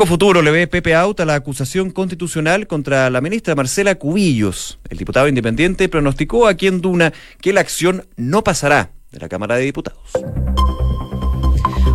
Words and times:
Con 0.00 0.08
futuro 0.08 0.40
le 0.40 0.50
ve 0.50 0.66
Pepe 0.66 0.94
Auta 0.94 1.26
la 1.26 1.34
acusación 1.34 1.90
constitucional 1.90 2.66
contra 2.66 3.10
la 3.10 3.20
ministra 3.20 3.54
Marcela 3.54 3.96
Cubillos. 3.96 4.78
El 4.88 4.96
diputado 4.96 5.28
independiente 5.28 5.90
pronosticó 5.90 6.46
aquí 6.46 6.68
en 6.68 6.80
Duna 6.80 7.12
que 7.42 7.52
la 7.52 7.60
acción 7.60 8.06
no 8.16 8.42
pasará 8.42 8.92
de 9.12 9.18
la 9.18 9.28
Cámara 9.28 9.56
de 9.56 9.64
Diputados. 9.64 10.10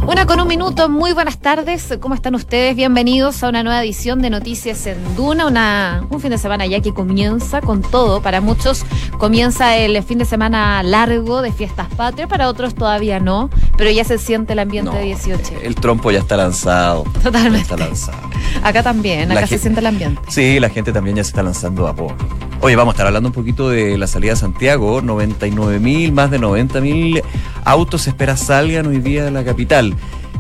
Una 0.08 0.28
con 0.28 0.40
un 0.40 0.48
minuto, 0.48 0.88
muy 0.88 1.14
buenas 1.14 1.40
tardes. 1.40 1.98
¿Cómo 2.00 2.14
están 2.14 2.36
ustedes? 2.36 2.76
Bienvenidos 2.76 3.44
a 3.44 3.50
una 3.50 3.64
nueva 3.64 3.84
edición 3.84 4.22
de 4.22 4.30
Noticias 4.30 4.86
en 4.86 4.98
Duna, 5.16 5.48
una, 5.48 6.06
un 6.12 6.22
fin 6.22 6.30
de 6.30 6.38
semana 6.38 6.68
ya 6.68 6.80
que 6.80 6.94
comienza 6.94 7.60
con 7.60 7.82
todo. 7.82 8.22
Para 8.22 8.40
muchos 8.40 8.86
comienza 9.18 9.76
el 9.76 10.02
fin 10.04 10.20
de 10.20 10.26
semana 10.26 10.84
largo 10.84 11.42
de 11.42 11.52
fiestas 11.52 11.88
patrias, 11.96 12.30
para 12.30 12.50
otros 12.50 12.76
todavía 12.76 13.20
no, 13.20 13.50
pero 13.78 13.90
ya 13.90 14.04
se 14.04 14.20
siente 14.20 14.54
el 14.54 14.60
ambiente 14.60 14.96
de 14.96 15.06
18. 15.06 15.56
El 15.64 15.74
trompo 15.74 16.12
ya 16.12 16.20
está 16.20 16.38
lanzado. 16.38 17.04
Totalmente. 17.24 17.62
está 17.62 17.78
lanzado. 17.78 18.30
Acá 18.62 18.84
también, 18.84 19.32
acá 19.32 19.48
se 19.48 19.58
siente 19.58 19.80
el 19.80 19.88
ambiente. 19.88 20.22
Sí, 20.28 20.60
la 20.60 20.70
gente 20.70 20.94
también 20.94 21.16
ya 21.16 21.24
se 21.24 21.30
está 21.30 21.42
lanzando 21.42 21.88
a 21.88 21.96
poco. 21.96 22.16
Oye, 22.62 22.76
vamos 22.76 22.94
a 22.94 22.96
estar 22.96 23.08
hablando 23.08 23.30
un 23.30 23.34
poquito 23.34 23.70
de 23.70 23.98
la 23.98 24.08
salida 24.08 24.32
de 24.32 24.38
Santiago. 24.38 25.02
99 25.02 25.80
mil, 25.80 26.12
más 26.12 26.32
de 26.32 26.40
90 26.40 26.82
mil 26.82 27.22
autos 27.66 28.04
se 28.04 28.12
espera 28.12 28.38
salgan 28.38 28.86
hoy 28.88 29.00
día 29.00 29.26
de 29.26 29.32
la 29.32 29.44
capital. 29.44 29.95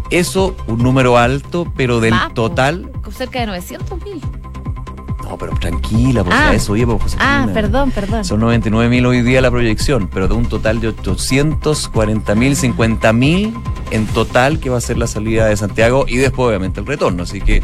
Eso, 0.10 0.56
un 0.68 0.80
número 0.80 1.18
alto, 1.18 1.72
pero 1.76 2.00
del 2.00 2.14
total. 2.34 2.92
Cerca 3.12 3.40
de 3.40 3.48
900 3.48 4.04
mil. 4.04 4.22
No, 5.24 5.38
pero 5.38 5.54
tranquila, 5.54 6.24
pues 6.24 6.36
ah, 6.38 6.54
eso 6.54 6.74
oye, 6.74 6.86
pues, 6.86 7.18
Ah, 7.20 7.48
perdón, 7.52 7.90
perdón. 7.90 8.24
Son 8.24 8.40
99 8.40 8.90
mil 8.90 9.06
hoy 9.08 9.22
día 9.24 9.42
la 9.42 9.50
proyección, 9.50 10.08
pero 10.08 10.28
de 10.28 10.36
un 10.36 10.46
total 10.46 10.80
de 10.80 10.90
840 10.90 12.36
mil, 12.36 12.56
50 12.56 13.14
mil 13.14 13.54
en 13.90 14.06
total 14.08 14.60
que 14.60 14.70
va 14.70 14.78
a 14.78 14.82
ser 14.82 14.98
la 15.00 15.08
salida 15.08 15.48
de 15.48 15.58
Santiago 15.58 16.06
y 16.08 16.18
después 16.18 16.50
obviamente 16.50 16.80
el 16.80 16.86
retorno. 16.86 17.24
Así 17.24 17.42
que 17.42 17.64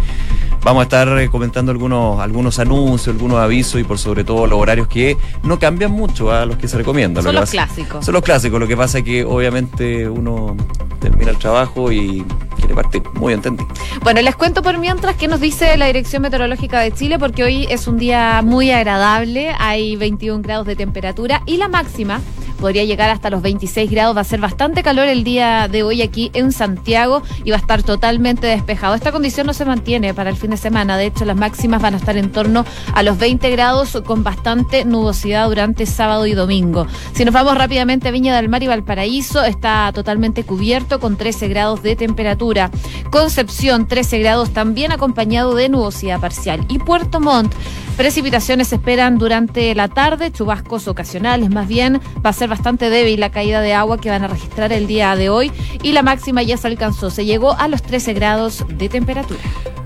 vamos 0.63 0.81
a 0.81 0.83
estar 0.83 1.19
eh, 1.19 1.29
comentando 1.29 1.71
algunos, 1.71 2.19
algunos 2.19 2.59
anuncios, 2.59 3.15
algunos 3.15 3.39
avisos 3.39 3.81
y 3.81 3.83
por 3.83 3.97
sobre 3.97 4.23
todo 4.23 4.47
los 4.47 4.59
horarios 4.59 4.87
que 4.87 5.17
no 5.43 5.59
cambian 5.59 5.91
mucho 5.91 6.31
a 6.31 6.45
los 6.45 6.57
que 6.57 6.67
se 6.67 6.77
recomiendan. 6.77 7.23
Son 7.23 7.35
los 7.35 7.49
clásicos. 7.49 8.05
Son 8.05 8.13
los 8.13 8.23
clásicos. 8.23 8.59
Lo 8.59 8.67
que 8.67 8.77
pasa 8.77 8.99
es 8.99 9.03
que 9.03 9.23
obviamente 9.23 10.07
uno 10.07 10.55
termina 10.99 11.31
el 11.31 11.37
trabajo 11.37 11.91
y 11.91 12.23
quiere 12.57 12.75
partir. 12.75 13.01
Muy 13.15 13.33
entendido. 13.33 13.67
Bueno, 14.03 14.21
les 14.21 14.35
cuento 14.35 14.61
por 14.61 14.77
mientras 14.77 15.15
qué 15.15 15.27
nos 15.27 15.39
dice 15.39 15.75
la 15.77 15.87
Dirección 15.87 16.21
Meteorológica 16.21 16.79
de 16.79 16.91
Chile, 16.91 17.17
porque 17.19 17.43
hoy 17.43 17.67
es 17.69 17.87
un 17.87 17.97
día 17.97 18.41
muy 18.43 18.71
agradable, 18.71 19.53
hay 19.59 19.95
21 19.95 20.41
grados 20.41 20.67
de 20.67 20.75
temperatura 20.75 21.41
y 21.45 21.57
la 21.57 21.67
máxima 21.67 22.21
podría 22.61 22.85
llegar 22.85 23.09
hasta 23.09 23.29
los 23.29 23.41
26 23.41 23.91
grados. 23.91 24.15
Va 24.15 24.21
a 24.21 24.23
ser 24.23 24.39
bastante 24.39 24.83
calor 24.83 25.07
el 25.07 25.25
día 25.25 25.67
de 25.67 25.83
hoy 25.83 26.01
aquí 26.01 26.31
en 26.33 26.53
Santiago 26.53 27.23
y 27.43 27.49
va 27.49 27.57
a 27.57 27.59
estar 27.59 27.83
totalmente 27.83 28.47
despejado. 28.47 28.95
Esta 28.95 29.11
condición 29.11 29.47
no 29.47 29.53
se 29.53 29.65
mantiene 29.65 30.13
para 30.13 30.29
el 30.29 30.37
fin 30.37 30.51
de 30.51 30.57
semana. 30.57 30.95
De 30.95 31.07
hecho, 31.07 31.25
las 31.25 31.35
máximas 31.35 31.81
van 31.81 31.95
a 31.95 31.97
estar 31.97 32.15
en 32.15 32.31
torno 32.31 32.63
a 32.93 33.03
los 33.03 33.17
20 33.17 33.49
grados 33.49 34.01
con 34.05 34.23
bastante 34.23 34.85
nubosidad 34.85 35.49
durante 35.49 35.85
sábado 35.85 36.27
y 36.27 36.33
domingo. 36.33 36.87
Si 37.13 37.25
nos 37.25 37.33
vamos 37.33 37.57
rápidamente 37.57 38.07
a 38.07 38.11
Viña 38.11 38.35
del 38.35 38.47
Mar 38.47 38.61
y 38.63 38.67
Valparaíso, 38.67 39.43
está 39.43 39.91
totalmente 39.93 40.43
cubierto 40.43 40.99
con 40.99 41.17
13 41.17 41.47
grados 41.47 41.81
de 41.81 41.95
temperatura. 41.95 42.69
Concepción, 43.11 43.87
13 43.87 44.19
grados, 44.19 44.51
también 44.51 44.93
acompañado 44.93 45.53
de 45.53 45.67
nubosidad 45.67 46.21
parcial. 46.21 46.65
Y 46.69 46.79
Puerto 46.79 47.19
Montt, 47.19 47.53
precipitaciones 47.97 48.69
se 48.69 48.75
esperan 48.75 49.17
durante 49.17 49.75
la 49.75 49.89
tarde, 49.89 50.31
chubascos 50.31 50.87
ocasionales 50.87 51.49
más 51.49 51.67
bien. 51.67 51.99
Va 52.25 52.29
a 52.29 52.33
ser 52.33 52.47
bastante 52.47 52.89
débil 52.89 53.19
la 53.19 53.29
caída 53.29 53.59
de 53.59 53.73
agua 53.73 53.99
que 53.99 54.09
van 54.09 54.23
a 54.23 54.27
registrar 54.29 54.71
el 54.71 54.87
día 54.87 55.13
de 55.17 55.29
hoy 55.29 55.51
y 55.83 55.91
la 55.91 56.03
máxima 56.03 56.41
ya 56.41 56.55
se 56.55 56.67
alcanzó, 56.67 57.09
se 57.09 57.25
llegó 57.25 57.51
a 57.51 57.67
los 57.67 57.81
13 57.81 58.13
grados 58.13 58.63
de 58.69 58.87
temperatura. 58.87 59.41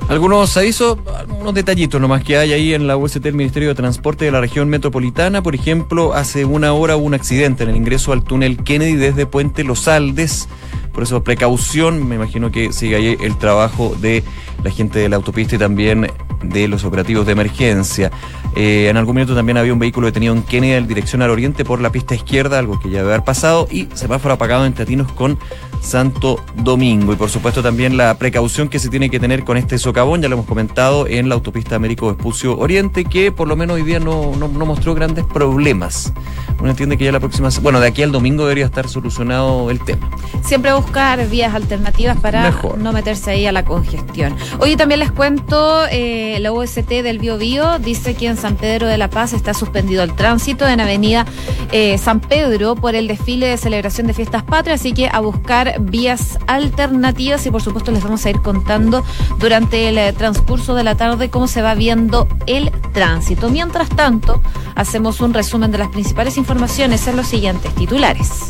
Algunos 0.07 0.55
avisos, 0.55 0.99
algunos 1.17 1.55
detallitos 1.55 1.99
nomás 1.99 2.23
que 2.23 2.37
hay 2.37 2.53
ahí 2.53 2.75
en 2.75 2.85
la 2.85 2.95
UST 2.95 3.21
del 3.21 3.33
Ministerio 3.33 3.69
de 3.69 3.75
Transporte 3.75 4.25
de 4.25 4.31
la 4.31 4.39
región 4.39 4.69
metropolitana. 4.69 5.41
Por 5.41 5.55
ejemplo, 5.55 6.13
hace 6.13 6.45
una 6.45 6.73
hora 6.73 6.95
hubo 6.95 7.05
un 7.05 7.15
accidente 7.15 7.63
en 7.63 7.71
el 7.71 7.75
ingreso 7.75 8.13
al 8.13 8.23
túnel 8.23 8.64
Kennedy 8.64 8.93
desde 8.93 9.25
Puente 9.25 9.64
Los 9.64 9.87
Aldes. 9.87 10.47
Por 10.95 11.04
eso, 11.04 11.23
precaución, 11.23 12.08
me 12.08 12.16
imagino 12.16 12.52
que 12.52 12.72
sigue 12.72 12.95
ahí 12.95 13.17
el 13.22 13.38
trabajo 13.38 13.94
de 14.00 14.23
la 14.64 14.72
gente 14.72 14.98
de 14.98 15.10
la 15.10 15.17
autopista 15.17 15.56
y 15.56 15.60
también 15.60 16.08
de 16.42 16.67
los 16.67 16.83
operativos 16.86 17.26
de 17.26 17.33
emergencia. 17.33 18.11
Eh, 18.56 18.88
en 18.89 18.95
algún 18.95 19.16
minuto 19.16 19.36
también 19.36 19.58
había 19.58 19.73
un 19.73 19.80
vehículo 19.80 20.08
detenido 20.08 20.33
en 20.33 20.42
Kennedy 20.42 20.73
en 20.73 20.88
dirección 20.88 21.22
al 21.22 21.30
oriente 21.30 21.66
por 21.66 21.82
la 21.82 21.92
pista 21.92 22.16
izquierda, 22.16 22.60
algo 22.60 22.80
que 22.80 22.89
ya 22.89 23.00
debe 23.00 23.14
haber 23.14 23.26
pasado, 23.26 23.67
y 23.70 23.89
semáforo 23.94 24.36
apagado 24.36 24.66
en 24.66 24.73
Tatinos 24.73 25.11
con 25.11 25.38
Santo 25.82 26.42
Domingo. 26.56 27.12
Y 27.12 27.16
por 27.17 27.30
supuesto 27.30 27.62
también 27.62 27.98
la 27.98 28.17
precaución 28.17 28.70
que 28.70 28.80
se 28.80 28.89
tiene 28.89 29.10
que 29.10 29.20
tener 29.20 29.44
con 29.44 29.58
este 29.58 29.77
socavón, 29.77 30.22
ya 30.22 30.30
lo 30.30 30.36
hemos 30.36 30.45
comentado, 30.45 31.06
en 31.08 31.27
la 31.27 31.36
autopista 31.36 31.76
Américo 31.76 32.08
Vespucio 32.08 32.58
Oriente, 32.58 33.04
que 33.04 33.32
por 33.32 33.48
lo 33.48 33.58
menos 33.58 33.76
hoy 33.76 33.83
día 33.83 34.00
no, 34.00 34.36
no, 34.38 34.48
mostró 34.66 34.95
grandes 34.95 35.26
problemas. 35.26 36.14
Uno 36.60 36.70
entiende 36.70 36.98
que 36.98 37.05
ya 37.05 37.11
la 37.11 37.20
próxima, 37.20 37.49
bueno, 37.61 37.80
de 37.80 37.88
aquí 37.88 38.02
al 38.02 38.11
domingo 38.11 38.43
debería 38.43 38.66
estar 38.66 38.88
solucionado 38.88 39.70
el 39.70 39.80
tema. 39.83 40.10
Siempre 40.43 40.73
buscar 40.73 41.27
vías 41.27 41.54
alternativas 41.54 42.17
para 42.17 42.52
no 42.77 42.92
meterse 42.92 43.32
ahí 43.32 43.45
a 43.45 43.52
la 43.52 43.64
congestión. 43.64 44.36
Hoy 44.60 44.76
también 44.76 44.99
les 44.99 45.11
cuento, 45.11 45.86
eh, 45.92 46.38
la 46.39 46.52
OST 46.52 46.89
del 47.04 47.20
Bio, 47.20 47.38
Bio 47.38 47.77
dice 47.80 48.15
que 48.15 48.27
en 48.27 48.38
San 48.38 48.55
Pedro 48.55 48.88
de 48.88 48.98
la 48.98 49.10
Paz 49.10 49.33
está 49.33 49.54
suspendido 49.54 50.02
el 50.04 50.14
tránsito 50.14 50.67
en 50.67 50.80
Avenida 50.80 51.26
eh, 51.71 51.98
San 51.98 52.20
Pedro 52.20 52.76
por 52.76 52.95
el 52.95 53.08
desfile 53.08 53.48
de 53.48 53.58
celebración 53.58 54.08
de 54.08 54.14
fiestas 54.14 54.44
patrias, 54.44 54.80
así 54.80 54.94
que 54.94 55.08
a 55.11 55.20
buscar 55.20 55.76
vías 55.80 56.39
alternativas 56.48 57.45
y 57.45 57.52
por 57.52 57.61
supuesto 57.61 57.92
les 57.92 58.04
vamos 58.04 58.26
a 58.26 58.30
ir 58.30 58.42
contando 58.42 59.04
durante 59.39 59.89
el 59.89 59.98
eh, 59.98 60.14
transcurso 60.14 60.73
de 60.73 60.83
la 60.83 60.95
tarde 60.95 61.30
cómo 61.30 61.48
se 61.48 61.61
va 61.61 61.76
viendo 61.76 62.27
el 62.48 62.71
tránsito. 62.94 63.49
Mientras 63.49 63.89
tanto, 63.89 64.42
hacemos 64.76 65.21
un 65.21 65.33
resumen 65.33 65.71
de 65.71 65.77
las 65.77 65.89
principales 65.89 66.38
informaciones 66.38 66.55
en 66.55 67.17
los 67.17 67.27
siguientes 67.27 67.76
titulares. 67.76 68.49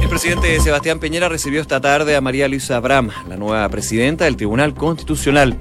El 0.00 0.08
presidente 0.08 0.60
Sebastián 0.60 1.00
Peñera 1.00 1.28
recibió 1.28 1.60
esta 1.60 1.80
tarde 1.80 2.14
a 2.14 2.20
María 2.20 2.46
Luisa 2.46 2.76
Abraham, 2.76 3.10
la 3.28 3.36
nueva 3.36 3.68
presidenta 3.68 4.24
del 4.24 4.36
Tribunal 4.36 4.72
Constitucional. 4.72 5.58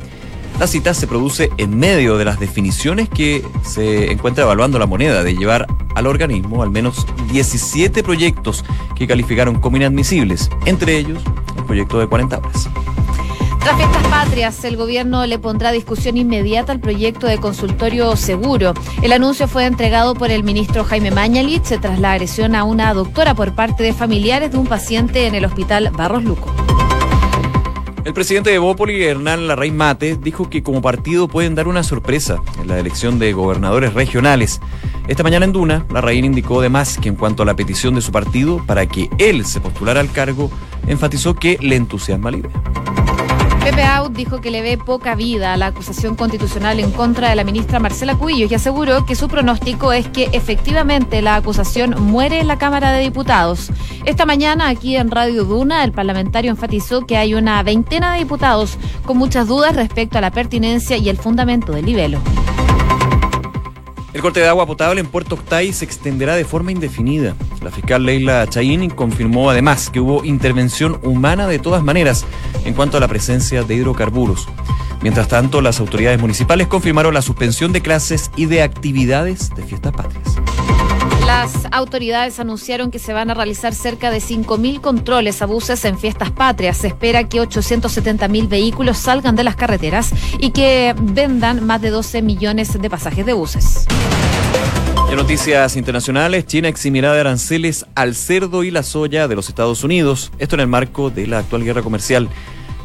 La 0.59 0.67
cita 0.67 0.94
se 0.94 1.07
produce 1.07 1.50
en 1.57 1.75
medio 1.75 2.17
de 2.17 2.25
las 2.25 2.39
definiciones 2.39 3.09
que 3.09 3.44
se 3.63 4.11
encuentra 4.11 4.44
evaluando 4.44 4.78
la 4.78 4.85
moneda 4.85 5.23
de 5.23 5.35
llevar 5.35 5.66
al 5.95 6.05
organismo 6.05 6.61
al 6.61 6.69
menos 6.69 7.07
17 7.31 8.03
proyectos 8.03 8.63
que 8.95 9.07
calificaron 9.07 9.59
como 9.59 9.78
inadmisibles, 9.78 10.51
entre 10.66 10.95
ellos 10.97 11.23
el 11.57 11.63
proyecto 11.66 12.00
de 12.00 12.07
40 12.07 12.38
horas. 12.38 12.69
Tras 13.65 13.77
fiestas 13.77 14.07
patrias, 14.09 14.63
el 14.63 14.77
gobierno 14.77 15.25
le 15.25 15.39
pondrá 15.39 15.71
discusión 15.71 16.17
inmediata 16.17 16.71
al 16.71 16.79
proyecto 16.79 17.25
de 17.25 17.39
consultorio 17.39 18.15
seguro. 18.15 18.75
El 19.01 19.11
anuncio 19.11 19.47
fue 19.47 19.65
entregado 19.65 20.13
por 20.13 20.29
el 20.29 20.43
ministro 20.43 20.83
Jaime 20.83 21.09
Mañalich 21.09 21.79
tras 21.81 21.99
la 21.99 22.11
agresión 22.11 22.53
a 22.53 22.63
una 22.63 22.93
doctora 22.93 23.33
por 23.33 23.55
parte 23.55 23.81
de 23.81 23.91
familiares 23.91 24.51
de 24.51 24.59
un 24.59 24.67
paciente 24.67 25.25
en 25.25 25.33
el 25.33 25.45
hospital 25.45 25.89
Barros 25.97 26.23
Luco. 26.23 26.53
El 28.03 28.13
presidente 28.13 28.51
de 28.51 28.59
Bópoli, 28.59 29.03
Hernán 29.03 29.47
Larraín 29.47 29.77
Mate, 29.77 30.15
dijo 30.15 30.47
que 30.47 30.61
como 30.61 30.83
partido 30.83 31.27
pueden 31.27 31.55
dar 31.55 31.67
una 31.67 31.81
sorpresa 31.81 32.43
en 32.61 32.67
la 32.67 32.77
elección 32.77 33.17
de 33.17 33.33
gobernadores 33.33 33.95
regionales. 33.95 34.61
Esta 35.07 35.23
mañana 35.23 35.45
en 35.45 35.53
Duna, 35.53 35.87
Larraín 35.91 36.25
indicó 36.25 36.59
además 36.59 36.99
que 37.01 37.09
en 37.09 37.15
cuanto 37.15 37.41
a 37.41 37.47
la 37.47 37.55
petición 37.55 37.95
de 37.95 38.01
su 38.01 38.11
partido 38.11 38.63
para 38.67 38.85
que 38.85 39.09
él 39.17 39.43
se 39.43 39.59
postulara 39.59 40.01
al 40.01 40.11
cargo, 40.11 40.51
enfatizó 40.85 41.33
que 41.33 41.57
le 41.59 41.77
entusiasma 41.77 42.29
la 42.29 42.37
idea. 42.37 43.04
Pepe 43.65 43.81
Out 43.81 44.13
dijo 44.13 44.41
que 44.41 44.51
le 44.51 44.61
ve 44.61 44.77
poca 44.77 45.15
vida 45.15 45.51
a 45.51 45.57
la 45.57 45.65
acusación 45.65 46.15
constitucional 46.15 46.79
en 46.79 46.91
contra 46.91 47.29
de 47.29 47.35
la 47.35 47.43
ministra 47.43 47.79
Marcela 47.79 48.15
Cuillo 48.15 48.45
y 48.47 48.53
aseguró 48.53 49.07
que 49.07 49.15
su 49.15 49.27
pronóstico 49.27 49.91
es 49.91 50.07
que 50.07 50.29
efectivamente 50.33 51.23
la 51.23 51.35
acusación 51.35 51.95
muere 51.99 52.39
en 52.39 52.47
la 52.47 52.59
Cámara 52.59 52.91
de 52.91 53.01
Diputados. 53.01 53.71
Esta 54.05 54.27
mañana 54.27 54.69
aquí 54.69 54.95
en 54.95 55.09
Radio 55.09 55.45
Duna 55.45 55.83
el 55.83 55.93
parlamentario 55.93 56.51
enfatizó 56.51 57.07
que 57.07 57.17
hay 57.17 57.33
una 57.33 57.63
veintena 57.63 58.13
de 58.13 58.19
diputados 58.19 58.77
con 59.03 59.17
muchas 59.17 59.47
dudas 59.47 59.75
respecto 59.75 60.19
a 60.19 60.22
la 60.22 60.29
pertinencia 60.29 60.97
y 60.97 61.09
el 61.09 61.17
fundamento 61.17 61.72
del 61.72 61.87
libelo. 61.87 62.22
El 64.16 64.22
corte 64.22 64.40
de 64.40 64.47
agua 64.47 64.66
potable 64.66 65.02
en 65.02 65.08
Puerto 65.08 65.35
Octay 65.35 65.73
se 65.73 65.84
extenderá 65.84 66.38
de 66.38 66.46
forma 66.46 66.72
indefinida. 66.72 67.35
La 67.62 67.70
fiscal 67.70 68.06
Leila 68.06 68.47
Chaín 68.47 68.90
confirmó 68.90 69.50
además 69.50 69.90
que 69.90 70.00
hubo 70.00 70.23
intervención 70.23 71.02
humana 71.03 71.47
de 71.47 71.59
todas 71.59 71.84
maneras 71.84 72.26
en 72.64 72.73
cuanto 72.73 72.96
a 72.96 73.02
la 73.02 73.09
presencia 73.09 73.64
de 73.64 73.76
hidrocarburos. 73.76 74.47
Mientras 75.02 75.28
tanto, 75.28 75.62
las 75.62 75.82
autoridades 75.82 76.22
municipales 76.22 76.67
confirmaron 76.67 77.14
la 77.14 77.22
suspensión 77.22 77.73
de 77.73 77.82
clases 77.82 78.32
y 78.38 78.46
de 78.46 78.62
actividades 78.62 79.53
de 79.53 79.64
fiestas 79.64 79.91
patrias. 79.91 80.38
Las 81.25 81.67
autoridades 81.72 82.39
anunciaron 82.39 82.91
que 82.91 82.99
se 82.99 83.11
van 83.11 83.31
a 83.31 83.33
realizar 83.33 83.73
cerca 83.73 84.11
de 84.11 84.19
5.000 84.19 84.79
controles 84.79 85.41
a 85.41 85.47
buses 85.47 85.83
en 85.85 85.97
fiestas 85.97 86.29
patrias. 86.29 86.77
Se 86.77 86.87
espera 86.87 87.27
que 87.27 87.41
870.000 87.41 88.47
vehículos 88.47 88.97
salgan 88.97 89.35
de 89.35 89.43
las 89.43 89.55
carreteras 89.55 90.11
y 90.39 90.51
que 90.51 90.93
vendan 90.97 91.66
más 91.66 91.81
de 91.81 91.89
12 91.89 92.22
millones 92.22 92.79
de 92.79 92.89
pasajes 92.91 93.25
de 93.25 93.33
buses. 93.33 93.87
En 95.09 95.16
noticias 95.16 95.75
internacionales, 95.75 96.45
China 96.45 96.67
eximirá 96.67 97.13
de 97.13 97.22
aranceles 97.22 97.87
al 97.95 98.13
cerdo 98.13 98.63
y 98.63 98.69
la 98.69 98.83
soya 98.83 99.28
de 99.28 99.35
los 99.35 99.49
Estados 99.49 99.83
Unidos. 99.83 100.31
Esto 100.37 100.55
en 100.55 100.61
el 100.61 100.67
marco 100.67 101.09
de 101.09 101.25
la 101.25 101.39
actual 101.39 101.63
guerra 101.63 101.81
comercial. 101.81 102.29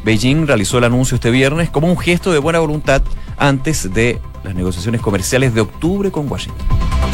Beijing 0.03 0.47
realizó 0.47 0.79
el 0.79 0.85
anuncio 0.85 1.15
este 1.15 1.29
viernes 1.29 1.69
como 1.69 1.87
un 1.87 1.97
gesto 1.97 2.31
de 2.31 2.39
buena 2.39 2.57
voluntad 2.57 3.03
antes 3.37 3.93
de 3.93 4.19
las 4.43 4.55
negociaciones 4.55 5.01
comerciales 5.01 5.53
de 5.53 5.61
octubre 5.61 6.09
con 6.09 6.31
Washington. 6.31 7.10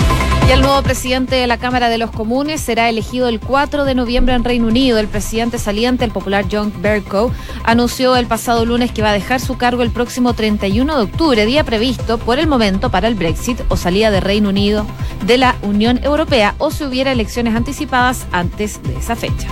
Y 0.48 0.52
el 0.52 0.62
nuevo 0.62 0.82
presidente 0.82 1.36
de 1.36 1.46
la 1.46 1.58
Cámara 1.58 1.90
de 1.90 1.98
los 1.98 2.10
Comunes 2.10 2.62
será 2.62 2.88
elegido 2.88 3.28
el 3.28 3.42
4 3.42 3.84
de 3.84 3.96
noviembre 3.96 4.34
en 4.34 4.46
Reino 4.46 4.68
Unido. 4.68 4.98
El 4.98 5.10
presidente 5.10 5.60
saliente, 5.60 6.06
el 6.06 6.12
popular 6.12 6.46
John 6.50 6.72
Bercow, 6.82 7.34
anunció 7.66 8.16
el 8.16 8.28
pasado 8.28 8.66
lunes 8.66 8.94
que 8.94 9.02
va 9.02 9.10
a 9.10 9.14
dejar 9.14 9.42
su 9.42 9.58
cargo 9.58 9.84
el 9.84 9.92
próximo 9.92 10.34
31 10.34 10.96
de 10.96 11.04
octubre, 11.04 11.46
día 11.46 11.66
previsto 11.66 12.18
por 12.18 12.40
el 12.40 12.48
momento 12.48 12.90
para 12.90 13.10
el 13.10 13.16
Brexit 13.16 13.60
o 13.68 13.76
salida 13.76 14.10
de 14.10 14.22
Reino 14.22 14.48
Unido 14.48 14.88
de 15.26 15.38
la 15.38 15.58
Unión 15.64 16.00
Europea 16.02 16.56
o 16.60 16.72
si 16.72 16.86
hubiera 16.86 17.12
elecciones 17.12 17.54
anticipadas 17.54 18.26
antes 18.32 18.82
de 18.84 18.96
esa 18.96 19.18
fecha. 19.18 19.50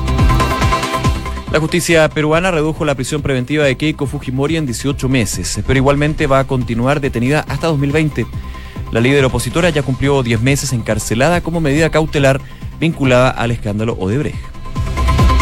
La 1.51 1.59
justicia 1.59 2.07
peruana 2.09 2.51
redujo 2.51 2.85
la 2.85 2.95
prisión 2.95 3.21
preventiva 3.21 3.65
de 3.65 3.75
Keiko 3.75 4.07
Fujimori 4.07 4.55
en 4.55 4.65
18 4.65 5.09
meses, 5.09 5.59
pero 5.67 5.77
igualmente 5.77 6.25
va 6.25 6.39
a 6.39 6.47
continuar 6.47 7.01
detenida 7.01 7.45
hasta 7.49 7.67
2020. 7.67 8.25
La 8.91 9.01
líder 9.01 9.25
opositora 9.25 9.69
ya 9.69 9.83
cumplió 9.83 10.23
10 10.23 10.41
meses 10.41 10.73
encarcelada 10.73 11.41
como 11.41 11.61
medida 11.61 11.89
cautelar 11.89 12.41
vinculada 12.79 13.29
al 13.29 13.51
escándalo 13.51 13.93
Odebrecht. 13.99 14.55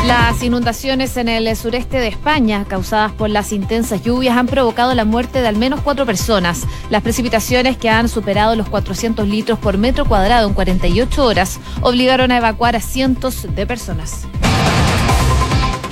Las 0.06 0.44
inundaciones 0.44 1.16
en 1.16 1.30
el 1.30 1.56
sureste 1.56 1.98
de 1.98 2.10
España, 2.10 2.66
causadas 2.68 3.14
por 3.14 3.30
las 3.30 3.54
intensas 3.54 4.04
lluvias, 4.04 4.36
han 4.36 4.48
provocado 4.48 4.94
la 4.96 5.06
muerte 5.06 5.42
de 5.42 5.48
al 5.48 5.56
menos 5.56 5.80
cuatro 5.80 6.06
personas. 6.06 6.68
Las 6.90 7.04
precipitaciones, 7.04 7.78
que 7.78 7.90
han 7.90 8.10
superado 8.10 8.58
los 8.58 8.68
400 8.68 9.26
litros 9.30 9.60
por 9.60 9.78
metro 9.78 10.04
cuadrado 10.04 10.50
en 10.50 10.54
48 10.56 11.24
horas, 11.24 11.58
obligaron 11.80 12.32
a 12.32 12.38
evacuar 12.38 12.76
a 12.76 12.82
cientos 12.82 13.48
de 13.56 13.66
personas. 13.66 14.28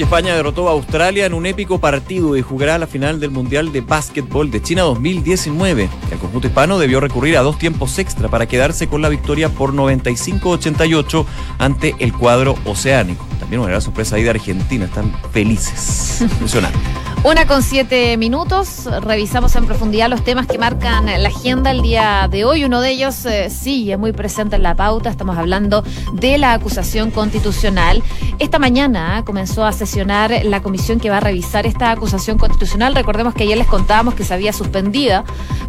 España 0.04 0.36
derrotó 0.36 0.68
a 0.68 0.72
Australia 0.72 1.26
en 1.26 1.34
un 1.34 1.46
épico 1.46 1.80
partido 1.80 2.36
y 2.36 2.42
jugará 2.42 2.78
la 2.78 2.88
final 2.88 3.20
del 3.20 3.32
Mundial 3.32 3.72
de 3.72 3.82
Básquetbol 3.82 4.50
de 4.50 4.62
China 4.62 4.84
2019. 4.84 5.90
El 6.12 6.18
conjunto 6.18 6.48
hispano 6.48 6.80
debió 6.80 7.00
recurrir 7.00 7.38
a 7.38 7.42
dos 7.42 7.58
tiempos 7.58 7.98
extra 8.00 8.30
para 8.30 8.46
quedarse 8.46 8.88
con 8.88 9.02
la 9.02 9.10
victoria 9.10 9.50
por 9.50 9.74
95-88 9.74 11.26
ante 11.60 11.96
el 12.00 12.14
cuadro 12.14 12.56
oceánico. 12.66 13.26
También 13.52 13.64
una 13.64 13.72
gran 13.72 13.82
sorpresa 13.82 14.16
ahí 14.16 14.24
de 14.24 14.30
Argentina, 14.30 14.86
están 14.86 15.14
felices. 15.34 16.22
Impresionante. 16.22 16.80
Una 17.24 17.46
con 17.46 17.62
siete 17.62 18.16
minutos, 18.16 18.86
revisamos 19.02 19.56
en 19.58 19.66
profundidad 19.66 20.10
los 20.10 20.24
temas 20.24 20.48
que 20.48 20.58
marcan 20.58 21.06
la 21.06 21.30
agenda 21.30 21.70
el 21.70 21.82
día 21.82 22.30
de 22.32 22.46
hoy. 22.46 22.64
Uno 22.64 22.80
de 22.80 22.92
ellos 22.92 23.26
eh, 23.26 23.50
sí 23.50 23.92
es 23.92 24.00
muy 24.00 24.14
presente 24.14 24.56
en 24.56 24.64
la 24.64 24.76
pauta, 24.76 25.10
estamos 25.10 25.38
hablando 25.38 25.84
de 26.14 26.38
la 26.38 26.54
acusación 26.54 27.12
constitucional. 27.12 28.02
Esta 28.40 28.58
mañana 28.58 29.22
comenzó 29.26 29.66
a 29.66 29.74
sesionar 29.74 30.34
la 30.46 30.64
comisión 30.64 31.00
que 31.00 31.10
va 31.10 31.18
a 31.18 31.20
revisar 31.20 31.68
esta 31.68 31.92
acusación 31.92 32.38
constitucional. 32.40 32.96
Recordemos 32.96 33.36
que 33.36 33.44
ayer 33.44 33.58
les 33.58 33.68
contábamos 33.68 34.16
que 34.16 34.24
se 34.24 34.34
había 34.34 34.54
suspendida 34.54 35.26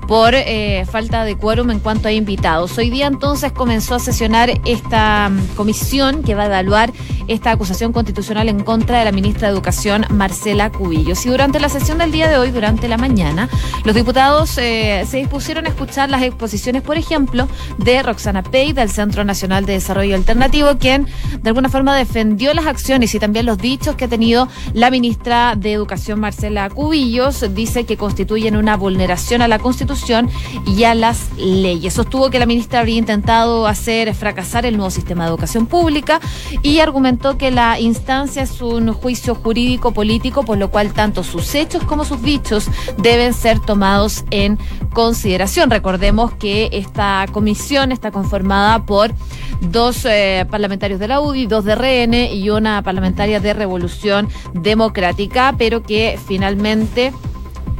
por 0.06 0.34
eh, 0.34 0.86
falta 0.90 1.24
de 1.24 1.36
quórum 1.36 1.70
en 1.70 1.80
cuanto 1.80 2.08
a 2.08 2.12
invitados. 2.12 2.78
Hoy 2.78 2.90
día 2.90 3.08
entonces 3.08 3.52
comenzó 3.52 3.96
a 3.96 3.98
sesionar 3.98 4.50
esta 4.64 5.28
mm, 5.28 5.54
comisión 5.54 6.22
que 6.22 6.34
va 6.34 6.44
a 6.44 6.46
evaluar 6.46 6.92
esta 7.28 7.50
acusación 7.50 7.71
constitucional 7.92 8.48
en 8.48 8.62
contra 8.62 8.98
de 8.98 9.04
la 9.04 9.12
ministra 9.12 9.48
de 9.48 9.54
Educación, 9.54 10.04
Marcela 10.10 10.70
Cubillos. 10.70 11.24
Y 11.24 11.30
durante 11.30 11.58
la 11.58 11.68
sesión 11.68 11.98
del 11.98 12.12
día 12.12 12.28
de 12.28 12.36
hoy, 12.36 12.50
durante 12.50 12.86
la 12.86 12.98
mañana, 12.98 13.48
los 13.84 13.94
diputados 13.94 14.58
eh, 14.58 15.04
se 15.08 15.16
dispusieron 15.16 15.64
a 15.66 15.70
escuchar 15.70 16.10
las 16.10 16.22
exposiciones, 16.22 16.82
por 16.82 16.98
ejemplo, 16.98 17.48
de 17.78 18.02
Roxana 18.02 18.42
Pei, 18.42 18.72
del 18.72 18.90
Centro 18.90 19.24
Nacional 19.24 19.64
de 19.64 19.72
Desarrollo 19.72 20.14
Alternativo, 20.14 20.76
quien 20.78 21.08
de 21.40 21.48
alguna 21.48 21.70
forma 21.70 21.96
defendió 21.96 22.52
las 22.52 22.66
acciones 22.66 23.14
y 23.14 23.18
también 23.18 23.46
los 23.46 23.56
dichos 23.56 23.96
que 23.96 24.04
ha 24.04 24.08
tenido 24.08 24.48
la 24.74 24.90
ministra 24.90 25.54
de 25.56 25.72
Educación, 25.72 26.20
Marcela 26.20 26.68
Cubillos. 26.68 27.54
Dice 27.54 27.84
que 27.84 27.96
constituyen 27.96 28.56
una 28.56 28.76
vulneración 28.76 29.40
a 29.40 29.48
la 29.48 29.58
Constitución 29.58 30.28
y 30.66 30.84
a 30.84 30.94
las 30.94 31.30
leyes. 31.38 31.94
Sostuvo 31.94 32.28
que 32.28 32.38
la 32.38 32.46
ministra 32.46 32.80
habría 32.80 32.98
intentado 32.98 33.66
hacer 33.66 34.14
fracasar 34.14 34.66
el 34.66 34.76
nuevo 34.76 34.90
sistema 34.90 35.24
de 35.24 35.30
educación 35.30 35.66
pública 35.66 36.20
y 36.62 36.80
argumentó 36.80 37.38
que 37.38 37.50
la 37.50 37.61
instancia 37.78 38.42
es 38.42 38.60
un 38.60 38.92
juicio 38.92 39.34
jurídico 39.34 39.92
político, 39.92 40.44
por 40.44 40.58
lo 40.58 40.70
cual 40.70 40.92
tanto 40.92 41.22
sus 41.22 41.54
hechos 41.54 41.84
como 41.84 42.04
sus 42.04 42.22
dichos 42.22 42.66
deben 42.98 43.34
ser 43.34 43.60
tomados 43.60 44.24
en 44.30 44.58
consideración. 44.92 45.70
Recordemos 45.70 46.32
que 46.32 46.68
esta 46.72 47.26
comisión 47.32 47.92
está 47.92 48.10
conformada 48.10 48.84
por 48.84 49.12
dos 49.60 50.04
eh, 50.04 50.46
parlamentarios 50.50 51.00
de 51.00 51.08
la 51.08 51.20
UDI, 51.20 51.46
dos 51.46 51.64
de 51.64 51.74
RN 51.74 52.14
y 52.34 52.50
una 52.50 52.82
parlamentaria 52.82 53.40
de 53.40 53.54
Revolución 53.54 54.28
Democrática, 54.54 55.54
pero 55.56 55.82
que 55.82 56.18
finalmente 56.26 57.12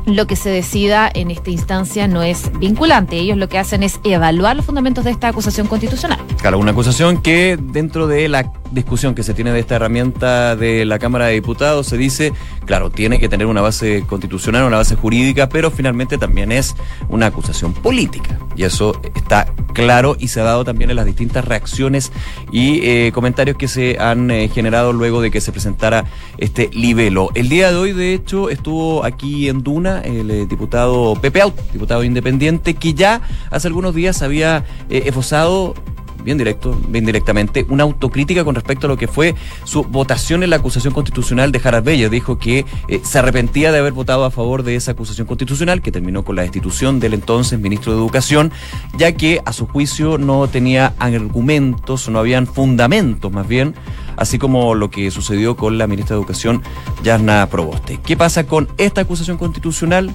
lo 0.07 0.27
que 0.27 0.37
se 0.37 0.51
decida 0.51 1.11
en 1.13 1.31
esta 1.31 1.51
instancia 1.51 2.09
no 2.09 2.23
es 2.23 2.51
vinculante. 2.59 3.19
Ellos 3.19 3.37
lo 3.37 3.49
que 3.49 3.59
hacen 3.59 3.83
es 3.83 4.01
evaluar 4.05 4.57
los 4.57 4.65
fundamentos 4.65 5.05
de 5.05 5.11
esta 5.11 5.29
acusación 5.29 5.67
constitucional. 5.67 6.19
Claro, 6.41 6.59
una 6.59 6.73
acusación 6.73 7.23
que 7.23 7.59
dentro 7.61 8.07
de 8.07 8.29
la 8.29 8.53
discusión 8.73 9.15
que 9.15 9.23
se 9.23 9.35
tiene 9.35 9.53
de 9.53 9.61
esta 9.61 9.77
herramienta 9.77 10.57
de 10.57 10.85
la 10.85 10.99
Cámara 10.99 11.27
de 11.27 11.35
Diputados 11.35 11.87
se 11.87 11.97
dice, 11.97 12.33
claro, 12.65 12.91
tiene 12.91 13.19
que 13.19 13.29
tener 13.29 13.47
una 13.47 13.61
base 13.61 14.05
constitucional, 14.07 14.65
una 14.65 14.79
base 14.79 14.97
jurídica, 14.97 15.49
pero 15.49 15.71
finalmente 15.71 16.19
también 16.19 16.53
es 16.53 16.75
una 17.09 17.27
acusación 17.27 17.73
política. 17.75 18.39
Y 18.57 18.65
eso 18.65 19.01
está 19.15 19.53
claro 19.73 20.17
y 20.19 20.29
se 20.29 20.41
ha 20.41 20.45
dado 20.45 20.65
también 20.65 20.91
en 20.91 20.97
las 20.97 21.07
distintas 21.07 21.45
reacciones 21.45 22.13
y 22.51 22.81
eh, 22.87 23.13
comentarios 23.13 23.57
que 23.57 23.69
se 23.69 23.99
han 23.99 24.31
eh, 24.31 24.49
generado 24.49 24.93
luego 24.93 25.21
de 25.21 25.31
que 25.31 25.41
se 25.41 25.53
presentara 25.53 26.05
este 26.39 26.69
libelo. 26.73 27.31
El 27.35 27.49
día 27.49 27.71
de 27.71 27.77
hoy, 27.77 27.93
de 27.93 28.15
hecho, 28.15 28.51
estuvo 28.51 29.05
aquí 29.05 29.49
en 29.49 29.63
Duna 29.63 29.92
el 30.01 30.31
eh, 30.31 30.47
diputado 30.47 31.15
Pepe 31.21 31.43
Out, 31.43 31.55
diputado 31.73 32.05
independiente, 32.05 32.75
que 32.75 32.95
ya 32.95 33.21
hace 33.51 33.69
algunos 33.69 33.95
días 33.95 34.23
había 34.23 34.65
esbozado 34.89 35.75
bien 36.23 36.39
directo, 36.39 36.79
bien 36.89 37.05
directamente, 37.05 37.67
una 37.69 37.85
autocrítica 37.85 38.45
con 38.45 38.55
respecto 38.55 38.87
a 38.87 38.89
lo 38.89 38.97
que 38.97 39.09
fue 39.09 39.35
su 39.65 39.85
votación 39.85 40.43
en 40.43 40.51
la 40.51 40.57
acusación 40.57 40.95
constitucional 40.95 41.53
de 41.53 41.61
Jaras 41.61 41.85
Bella. 41.85 42.09
Dijo 42.09 42.39
que 42.39 42.65
eh, 42.89 43.01
se 43.03 43.19
arrepentía 43.19 43.73
de 43.73 43.79
haber 43.79 43.93
votado 43.93 44.25
a 44.25 44.31
favor 44.31 44.63
de 44.63 44.77
esa 44.77 44.93
acusación 44.93 45.27
constitucional, 45.27 45.83
que 45.83 45.93
terminó 45.93 46.25
con 46.25 46.37
la 46.37 46.43
destitución 46.43 47.01
del 47.01 47.15
entonces 47.15 47.59
ministro 47.59 47.93
de 47.93 47.99
Educación, 47.99 48.53
ya 48.97 49.13
que 49.13 49.41
a 49.45 49.53
su 49.53 49.67
juicio 49.67 50.19
no 50.19 50.49
tenía 50.49 50.95
argumentos, 50.99 52.09
no 52.09 52.19
habían 52.19 52.47
fundamentos 52.47 53.33
más 53.33 53.47
bien, 53.49 53.75
así 54.17 54.39
como 54.39 54.75
lo 54.75 54.91
que 54.91 55.11
sucedió 55.11 55.57
con 55.57 55.79
la 55.79 55.87
ministra 55.87 56.17
de 56.17 56.21
Educación, 56.21 56.63
Yasna 57.03 57.47
Proboste. 57.49 57.99
¿Qué 58.05 58.17
pasa 58.17 58.47
con 58.47 58.69
esta 58.79 59.03
acusación 59.03 59.39
constitucional? 59.39 60.11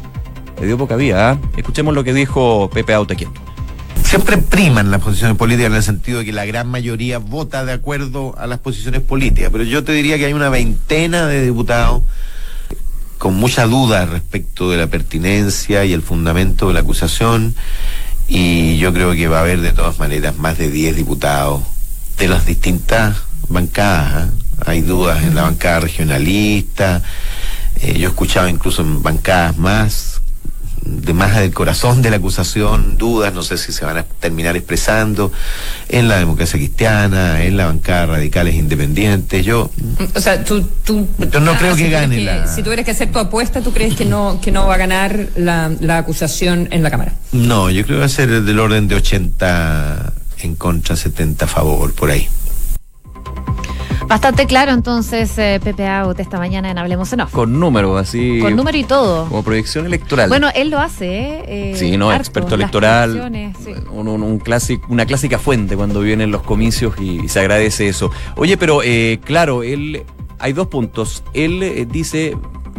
Le 0.59 0.68
dio 0.68 0.77
poca 0.77 0.95
vía. 0.95 1.31
¿ah? 1.31 1.38
Escuchemos 1.56 1.94
lo 1.94 2.04
que 2.04 2.14
dijo 2.14 2.69
Pepe 2.73 2.94
Autequiento 2.94 3.46
siempre 4.07 4.37
priman 4.37 4.90
las 4.90 5.02
posiciones 5.02 5.35
políticas 5.35 5.69
en 5.69 5.76
el 5.76 5.83
sentido 5.83 6.19
de 6.19 6.26
que 6.26 6.31
la 6.31 6.45
gran 6.45 6.69
mayoría 6.69 7.18
vota 7.18 7.66
de 7.66 7.73
acuerdo 7.73 8.33
a 8.37 8.47
las 8.47 8.59
posiciones 8.59 9.02
políticas, 9.02 9.49
pero 9.52 9.66
yo 9.66 9.83
te 9.83 9.92
diría 9.92 10.18
que 10.18 10.26
hay 10.26 10.31
una 10.31 10.47
veintena 10.47 11.28
de 11.28 11.44
diputados 11.44 12.04
con 13.18 13.35
mucha 13.35 13.66
duda 13.66 14.06
respecto 14.06 14.71
de 14.71 14.78
la 14.78 14.87
pertinencia 14.87 15.83
y 15.83 15.92
el 15.92 16.04
fundamento 16.04 16.69
de 16.69 16.76
la 16.76 16.80
acusación 16.80 17.54
y 18.30 18.78
yo 18.78 18.94
creo 18.94 19.11
que 19.11 19.28
va 19.28 19.40
a 19.40 19.42
haber 19.42 19.59
de 19.59 19.73
todas 19.73 19.99
maneras 19.99 20.37
más 20.37 20.57
de 20.57 20.71
10 20.71 20.95
diputados 20.95 21.64
de 22.18 22.30
las 22.30 22.45
distintas 22.45 23.18
bancadas. 23.49 24.30
¿eh? 24.30 24.31
Hay 24.66 24.81
dudas 24.83 25.21
en 25.21 25.35
la 25.35 25.42
bancada 25.42 25.81
regionalista, 25.81 27.02
eh, 27.81 27.99
yo 27.99 28.07
he 28.07 28.11
escuchado 28.11 28.47
incluso 28.47 28.83
en 28.83 29.04
bancadas 29.04 29.57
más 29.57 30.17
de 30.84 31.14
más 31.14 31.36
del 31.36 31.54
corazón 31.54 32.02
de 32.02 32.10
la 32.10 32.18
acusación, 32.18 32.98
dudas, 32.98 33.34
no 33.34 33.44
sé 33.44 33.57
si 33.57 33.72
se 33.72 33.86
van 33.86 33.98
a 33.98 34.04
terminar 34.04 34.56
expresando 34.56 35.31
en 35.90 36.07
la 36.07 36.18
democracia 36.18 36.57
cristiana, 36.57 37.44
en 37.44 37.57
la 37.57 37.66
bancada 37.66 38.06
radicales 38.06 38.56
independientes. 38.56 39.46
Yo, 39.46 39.69
o 40.14 40.19
sea, 40.19 40.44
tú, 40.44 40.62
tú 40.84 41.07
yo 41.31 41.40
no 41.40 41.57
creo 41.57 41.76
que 41.76 41.90
gane 41.90 42.22
la. 42.22 42.48
Si 42.48 42.64
tuvieras 42.64 42.86
que 42.86 42.92
hacer 42.92 43.12
tu 43.12 43.19
apuesta, 43.19 43.62
¿tú 43.62 43.74
crees 43.74 43.96
que 43.96 44.06
no 44.06 44.40
que 44.42 44.52
no 44.52 44.68
va 44.68 44.76
a 44.76 44.78
ganar 44.78 45.28
la, 45.36 45.72
la 45.80 45.98
acusación 45.98 46.68
en 46.72 46.84
la 46.84 46.92
cámara? 46.92 47.14
No, 47.31 47.69
yo 47.69 47.84
creo 47.84 47.98
que 47.98 48.02
va 48.02 48.06
a 48.06 48.10
ser 48.10 48.42
del 48.42 48.60
orden 48.60 48.88
de 48.88 48.96
80 48.96 50.14
en 50.40 50.56
contra, 50.56 50.96
70 50.96 51.46
a 51.46 51.48
favor, 51.48 51.94
por 51.94 52.12
ahí. 52.12 52.28
Bastante 54.07 54.45
claro 54.45 54.71
entonces 54.71 55.37
eh, 55.37 55.59
PPA 55.61 56.14
esta 56.18 56.37
mañana 56.37 56.71
en 56.71 56.78
Hablemos 56.78 57.11
en 57.11 57.21
Off. 57.21 57.31
Con 57.31 57.59
número, 57.59 57.97
así. 57.97 58.40
Con 58.40 58.56
número 58.56 58.78
y 58.78 58.85
todo. 58.85 59.28
Como 59.28 59.44
proyección 59.44 59.85
electoral. 59.85 60.30
Bueno, 60.30 60.49
él 60.56 60.69
lo 60.69 60.80
hace, 60.80 61.07
¿eh? 61.07 61.44
eh 61.47 61.73
sí, 61.76 61.97
no, 61.97 62.14
experto 62.14 62.56
electoral. 62.56 63.31
Un, 63.92 64.42
una 64.87 65.06
clásica 65.06 65.40
fuente 65.40 65.76
cuando 65.76 65.99
vienen 65.99 66.31
los 66.31 66.42
comicios 66.44 66.95
y, 67.02 67.28
se 67.28 67.42
agradece 67.42 67.90
eso. 67.90 68.09
Oye, 68.37 68.56
pero 68.56 68.81
eh, 68.81 69.19
claro, 69.26 69.64
él 69.64 70.04
hay 70.40 70.54
dos 70.54 70.68
puntos. 70.68 71.23
Él 71.33 71.61
eh, 71.61 71.85
dice 71.85 72.37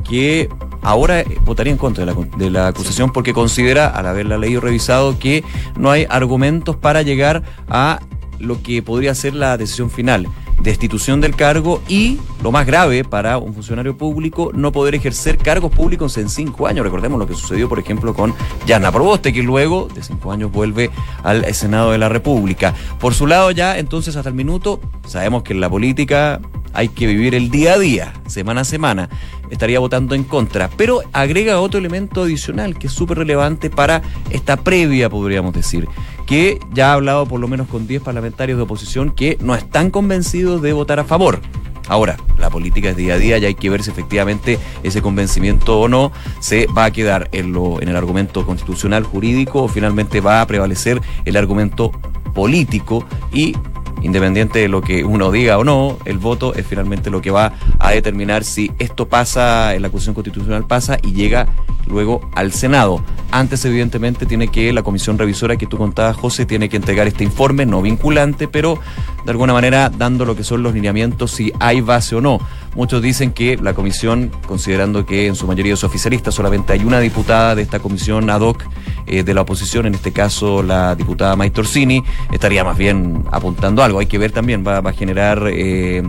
que 0.09 0.49
ahora 0.81 1.25
votaría 1.45 1.73
en 1.73 1.79
contra 1.79 2.07
de 2.07 2.15
la, 2.15 2.27
de 2.39 2.51
la, 2.51 2.69
acusación 2.69 3.13
porque 3.13 3.35
considera, 3.35 3.89
al 3.89 4.07
haberla 4.07 4.39
leído 4.39 4.63
revisado, 4.63 5.19
que 5.19 5.45
no 5.77 5.91
hay 5.91 6.07
argumentos 6.09 6.77
para 6.77 7.03
llegar 7.03 7.43
a 7.69 8.01
lo 8.39 8.63
que 8.63 8.83
podría 8.83 9.15
ser 9.15 9.35
la 9.35 9.59
decisión 9.59 9.91
final 9.91 10.27
destitución 10.61 11.21
del 11.21 11.35
cargo 11.35 11.83
y, 11.89 12.19
lo 12.43 12.53
más 12.53 12.67
grave 12.67 13.05
para 13.05 13.39
un 13.39 13.55
funcionario 13.55 13.97
público, 13.97 14.51
no 14.55 14.73
poder 14.73 14.95
ejercer 14.95 15.39
cargos 15.39 15.73
públicos 15.73 16.17
en 16.19 16.29
cinco 16.29 16.67
años. 16.67 16.85
Recordemos 16.85 17.19
lo 17.19 17.27
que 17.27 17.35
sucedió, 17.35 17.69
por 17.69 17.79
ejemplo, 17.79 18.15
con 18.15 18.35
Yana 18.67 18.93
Proboste, 18.93 19.33
que 19.33 19.43
luego 19.43 19.89
de 19.95 20.03
cinco 20.03 20.33
años 20.33 20.51
vuelve 20.51 20.91
al 21.23 21.55
Senado 21.55 21.93
de 21.93 21.99
la 21.99 22.09
República. 22.09 22.75
Por 23.01 23.15
su 23.15 23.27
lado, 23.27 23.51
ya 23.51 23.79
entonces 23.79 24.17
hasta 24.17 24.29
el 24.29 24.35
minuto, 24.35 24.81
sabemos 25.07 25.43
que 25.43 25.53
en 25.53 25.61
la 25.61 25.71
política 25.71 26.41
hay 26.73 26.89
que 26.89 27.07
vivir 27.07 27.35
el 27.35 27.51
día 27.51 27.75
a 27.75 27.79
día, 27.79 28.13
semana 28.27 28.63
a 28.63 28.65
semana. 28.65 29.09
Estaría 29.51 29.79
votando 29.79 30.15
en 30.15 30.25
contra, 30.25 30.69
pero 30.77 31.01
agrega 31.13 31.61
otro 31.61 31.79
elemento 31.79 32.23
adicional 32.23 32.79
que 32.79 32.89
es 32.89 32.93
súper 32.93 33.19
relevante 33.19 33.71
para 33.71 34.03
esta 34.31 34.57
previa, 34.57 35.09
podríamos 35.09 35.55
decir, 35.55 35.89
que 36.29 36.61
ya 36.75 36.91
ha 36.91 36.93
hablado 36.93 37.27
por 37.27 37.41
lo 37.41 37.49
menos 37.49 37.67
con 37.69 37.87
10 37.87 38.03
parlamentarios 38.03 38.59
de 38.59 38.65
oposición 38.65 39.11
que 39.11 39.39
no 39.41 39.55
están 39.55 39.91
convencidos 39.91 40.61
de 40.61 40.75
votar 40.75 41.01
a 41.01 41.05
favor. 41.05 41.41
Ahora, 41.89 42.19
la 42.39 42.51
política 42.51 42.91
es 42.91 42.97
día 42.97 43.15
a 43.15 43.19
día 43.19 43.39
y 43.39 43.47
hay 43.47 43.55
que 43.55 43.71
ver 43.71 43.83
si 43.83 43.91
efectivamente 43.91 44.59
ese 44.83 45.01
convencimiento 45.01 45.81
o 45.81 45.89
no 45.89 46.13
se 46.41 46.67
va 46.67 46.85
a 46.85 46.91
quedar 46.91 47.31
en, 47.33 47.53
lo, 47.53 47.81
en 47.81 47.89
el 47.89 47.97
argumento 47.97 48.45
constitucional 48.45 49.05
jurídico 49.05 49.63
o 49.63 49.69
finalmente 49.69 50.21
va 50.21 50.43
a 50.43 50.47
prevalecer 50.47 51.01
el 51.25 51.37
argumento 51.39 51.93
político 52.35 53.07
y 53.33 53.57
independiente 54.03 54.61
de 54.61 54.69
lo 54.69 54.83
que 54.83 55.05
uno 55.05 55.31
diga 55.31 55.59
o 55.59 55.65
no, 55.65 55.99
el 56.05 56.19
voto 56.19 56.55
es 56.55 56.67
finalmente 56.67 57.11
lo 57.11 57.21
que 57.21 57.31
va 57.31 57.53
a 57.79 57.91
determinar 57.91 58.45
si 58.45 58.71
esto 58.79 59.09
pasa, 59.09 59.75
en 59.75 59.83
la 59.83 59.89
acusación 59.89 60.15
constitucional 60.15 60.67
pasa 60.67 60.99
y 61.03 61.13
llega 61.13 61.47
luego 61.87 62.21
al 62.35 62.53
Senado. 62.53 63.03
Antes, 63.31 63.65
evidentemente, 63.65 64.27
tiene 64.27 64.49
que 64.49 64.73
la 64.73 64.83
comisión 64.83 65.19
revisora 65.19 65.57
que 65.57 65.67
tú 65.67 65.77
contabas, 65.77 66.17
José, 66.17 66.47
tiene 66.47 66.69
que 66.69 66.77
entregar 66.77 67.07
este 67.07 67.25
informe 67.25 67.67
no 67.67 67.83
vinculante, 67.83 68.49
pero 68.49 68.79
de 69.25 69.31
alguna 69.31 69.53
manera 69.53 69.91
dando 69.91 70.25
lo 70.25 70.37
que 70.37 70.45
son 70.45 70.63
los 70.63 70.73
lineamientos 70.73 71.33
si 71.33 71.53
hay 71.61 71.81
base 71.81 72.17
o 72.17 72.21
no. 72.21 72.41
Muchos 72.75 73.03
dicen 73.03 73.33
que 73.33 73.57
la 73.57 73.75
comisión, 73.75 74.31
considerando 74.47 75.05
que 75.05 75.27
en 75.27 75.35
su 75.35 75.47
mayoría 75.47 75.75
es 75.75 75.85
oficialista, 75.85 76.31
solamente 76.31 76.73
hay 76.73 76.85
una 76.85 77.01
diputada 77.01 77.55
de 77.55 77.63
esta 77.63 77.81
comisión 77.81 78.31
ad 78.31 78.41
hoc 78.41 78.63
eh, 79.07 79.23
de 79.23 79.35
la 79.35 79.43
oposición, 79.43 79.87
en 79.87 79.95
este 79.95 80.13
caso 80.13 80.63
la 80.63 80.95
diputada 80.95 81.37
Torsini, 81.51 82.05
estaría 82.33 82.65
más 82.65 82.77
bien 82.77 83.25
apuntando 83.33 83.83
algo. 83.89 83.99
Hay 83.99 84.07
que 84.07 84.19
ver 84.19 84.33
también, 84.33 84.65
va, 84.67 84.79
a 84.79 84.93
generar 84.93 85.43
eh, 85.49 86.03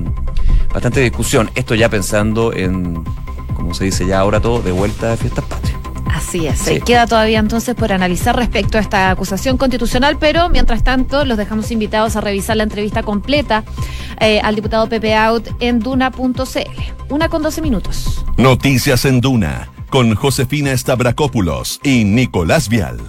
bastante 0.72 1.02
discusión. 1.02 1.50
Esto 1.56 1.76
ya 1.76 1.90
pensando 1.90 2.54
en, 2.54 3.04
como 3.56 3.74
se 3.74 3.86
dice 3.86 4.06
ya 4.06 4.20
ahora 4.20 4.40
todo, 4.40 4.62
de 4.62 4.72
vuelta 4.72 5.14
a 5.14 5.18
fiestas 5.18 5.46
patrias. 5.46 5.80
Así 6.14 6.48
es. 6.48 6.60
Sí. 6.60 6.82
Queda 6.82 7.08
todavía 7.08 7.40
entonces 7.40 7.76
por 7.76 7.94
analizar 7.94 8.36
respecto 8.36 8.78
a 8.78 8.82
esta 8.82 9.12
acusación 9.12 9.58
constitucional, 9.58 10.18
pero 10.20 10.50
mientras 10.50 10.84
tanto 10.84 11.24
los 11.24 11.38
dejamos 11.38 11.72
invitados 11.72 12.16
a 12.16 12.22
revisar 12.22 12.58
la 12.58 12.64
entrevista 12.64 13.04
completa 13.04 13.64
eh, 14.20 14.42
al 14.42 14.56
diputado 14.56 14.90
Pepe 14.90 15.16
Out 15.16 15.50
en 15.60 15.80
duna.cl. 15.80 16.34
Una 17.10 17.30
con 17.30 17.42
12 17.44 17.62
minutos. 17.62 18.26
Noticias 18.38 19.06
en 19.06 19.22
Duna 19.22 19.70
con 19.90 20.14
Josefina 20.16 20.76
Stavrakopoulos 20.76 21.80
y 21.84 22.04
Nicolás 22.04 22.70
Vial. 22.70 23.00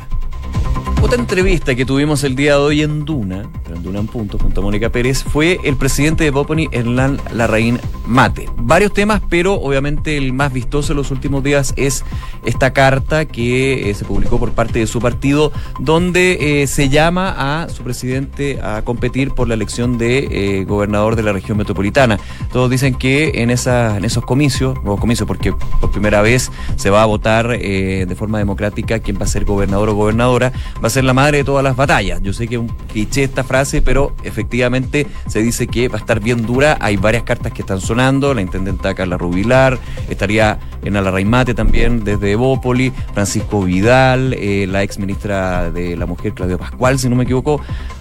Otra 1.10 1.22
entrevista 1.22 1.74
que 1.74 1.84
tuvimos 1.84 2.22
el 2.22 2.36
día 2.36 2.52
de 2.52 2.60
hoy 2.60 2.82
en 2.82 3.04
Duna, 3.04 3.42
en 3.68 3.82
Duna 3.82 3.98
en 3.98 4.06
Punto, 4.06 4.38
junto 4.38 4.60
a 4.60 4.62
Mónica 4.62 4.90
Pérez, 4.90 5.24
fue 5.24 5.58
el 5.64 5.74
presidente 5.76 6.22
de 6.22 6.30
Boponi, 6.30 6.68
Hernán 6.70 7.18
Larraín 7.32 7.80
Mate. 8.06 8.48
Varios 8.56 8.92
temas, 8.92 9.20
pero 9.28 9.54
obviamente 9.54 10.16
el 10.16 10.32
más 10.32 10.52
vistoso 10.52 10.92
en 10.92 10.98
los 10.98 11.10
últimos 11.10 11.42
días 11.42 11.74
es 11.76 12.04
esta 12.44 12.72
carta 12.72 13.24
que 13.24 13.90
eh, 13.90 13.94
se 13.94 14.04
publicó 14.04 14.38
por 14.38 14.52
parte 14.52 14.78
de 14.78 14.86
su 14.86 15.00
partido, 15.00 15.50
donde 15.80 16.62
eh, 16.62 16.66
se 16.68 16.88
llama 16.88 17.34
a 17.36 17.68
su 17.68 17.82
presidente 17.82 18.60
a 18.62 18.82
competir 18.82 19.32
por 19.32 19.48
la 19.48 19.54
elección 19.54 19.98
de 19.98 20.28
eh, 20.60 20.64
gobernador 20.64 21.16
de 21.16 21.24
la 21.24 21.32
región 21.32 21.58
metropolitana. 21.58 22.20
Todos 22.52 22.70
dicen 22.70 22.94
que 22.94 23.42
en, 23.42 23.50
esa, 23.50 23.96
en 23.96 24.04
esos 24.04 24.24
comicios, 24.24 24.76
nuevos 24.84 25.00
comicios, 25.00 25.26
porque 25.26 25.52
por 25.80 25.90
primera 25.90 26.22
vez 26.22 26.52
se 26.76 26.90
va 26.90 27.02
a 27.02 27.06
votar 27.06 27.48
de 27.48 28.14
forma 28.16 28.38
democrática 28.38 29.00
quién 29.00 29.18
va 29.18 29.24
a 29.24 29.28
ser 29.28 29.44
gobernador 29.44 29.88
o 29.88 29.94
gobernadora, 29.94 30.52
va 30.82 30.90
ser 30.90 30.99
la 31.04 31.12
madre 31.12 31.38
de 31.38 31.44
todas 31.44 31.64
las 31.64 31.76
batallas. 31.76 32.20
Yo 32.22 32.32
sé 32.32 32.48
que 32.48 32.56
es 32.56 32.60
un 32.60 32.68
cliché 32.68 33.24
esta 33.24 33.44
frase, 33.44 33.82
pero 33.82 34.14
efectivamente 34.22 35.06
se 35.26 35.42
dice 35.42 35.66
que 35.66 35.88
va 35.88 35.96
a 35.96 36.00
estar 36.00 36.20
bien 36.20 36.46
dura. 36.46 36.78
Hay 36.80 36.96
varias 36.96 37.22
cartas 37.24 37.52
que 37.52 37.62
están 37.62 37.80
sonando. 37.80 38.34
La 38.34 38.40
intendenta 38.40 38.94
Carla 38.94 39.16
Rubilar, 39.18 39.78
estaría 40.08 40.58
en 40.82 40.96
Alarraimate 40.96 41.54
también 41.54 42.04
desde 42.04 42.32
Evópoli, 42.32 42.92
Francisco 43.12 43.62
Vidal, 43.62 44.34
eh, 44.34 44.66
la 44.68 44.82
ex 44.82 44.98
ministra 44.98 45.70
de 45.70 45.96
la 45.96 46.06
Mujer, 46.06 46.32
Claudio 46.32 46.58
Pascual, 46.58 46.98
si 46.98 47.08
no 47.08 47.16
me 47.16 47.24
equivoco. 47.24 47.60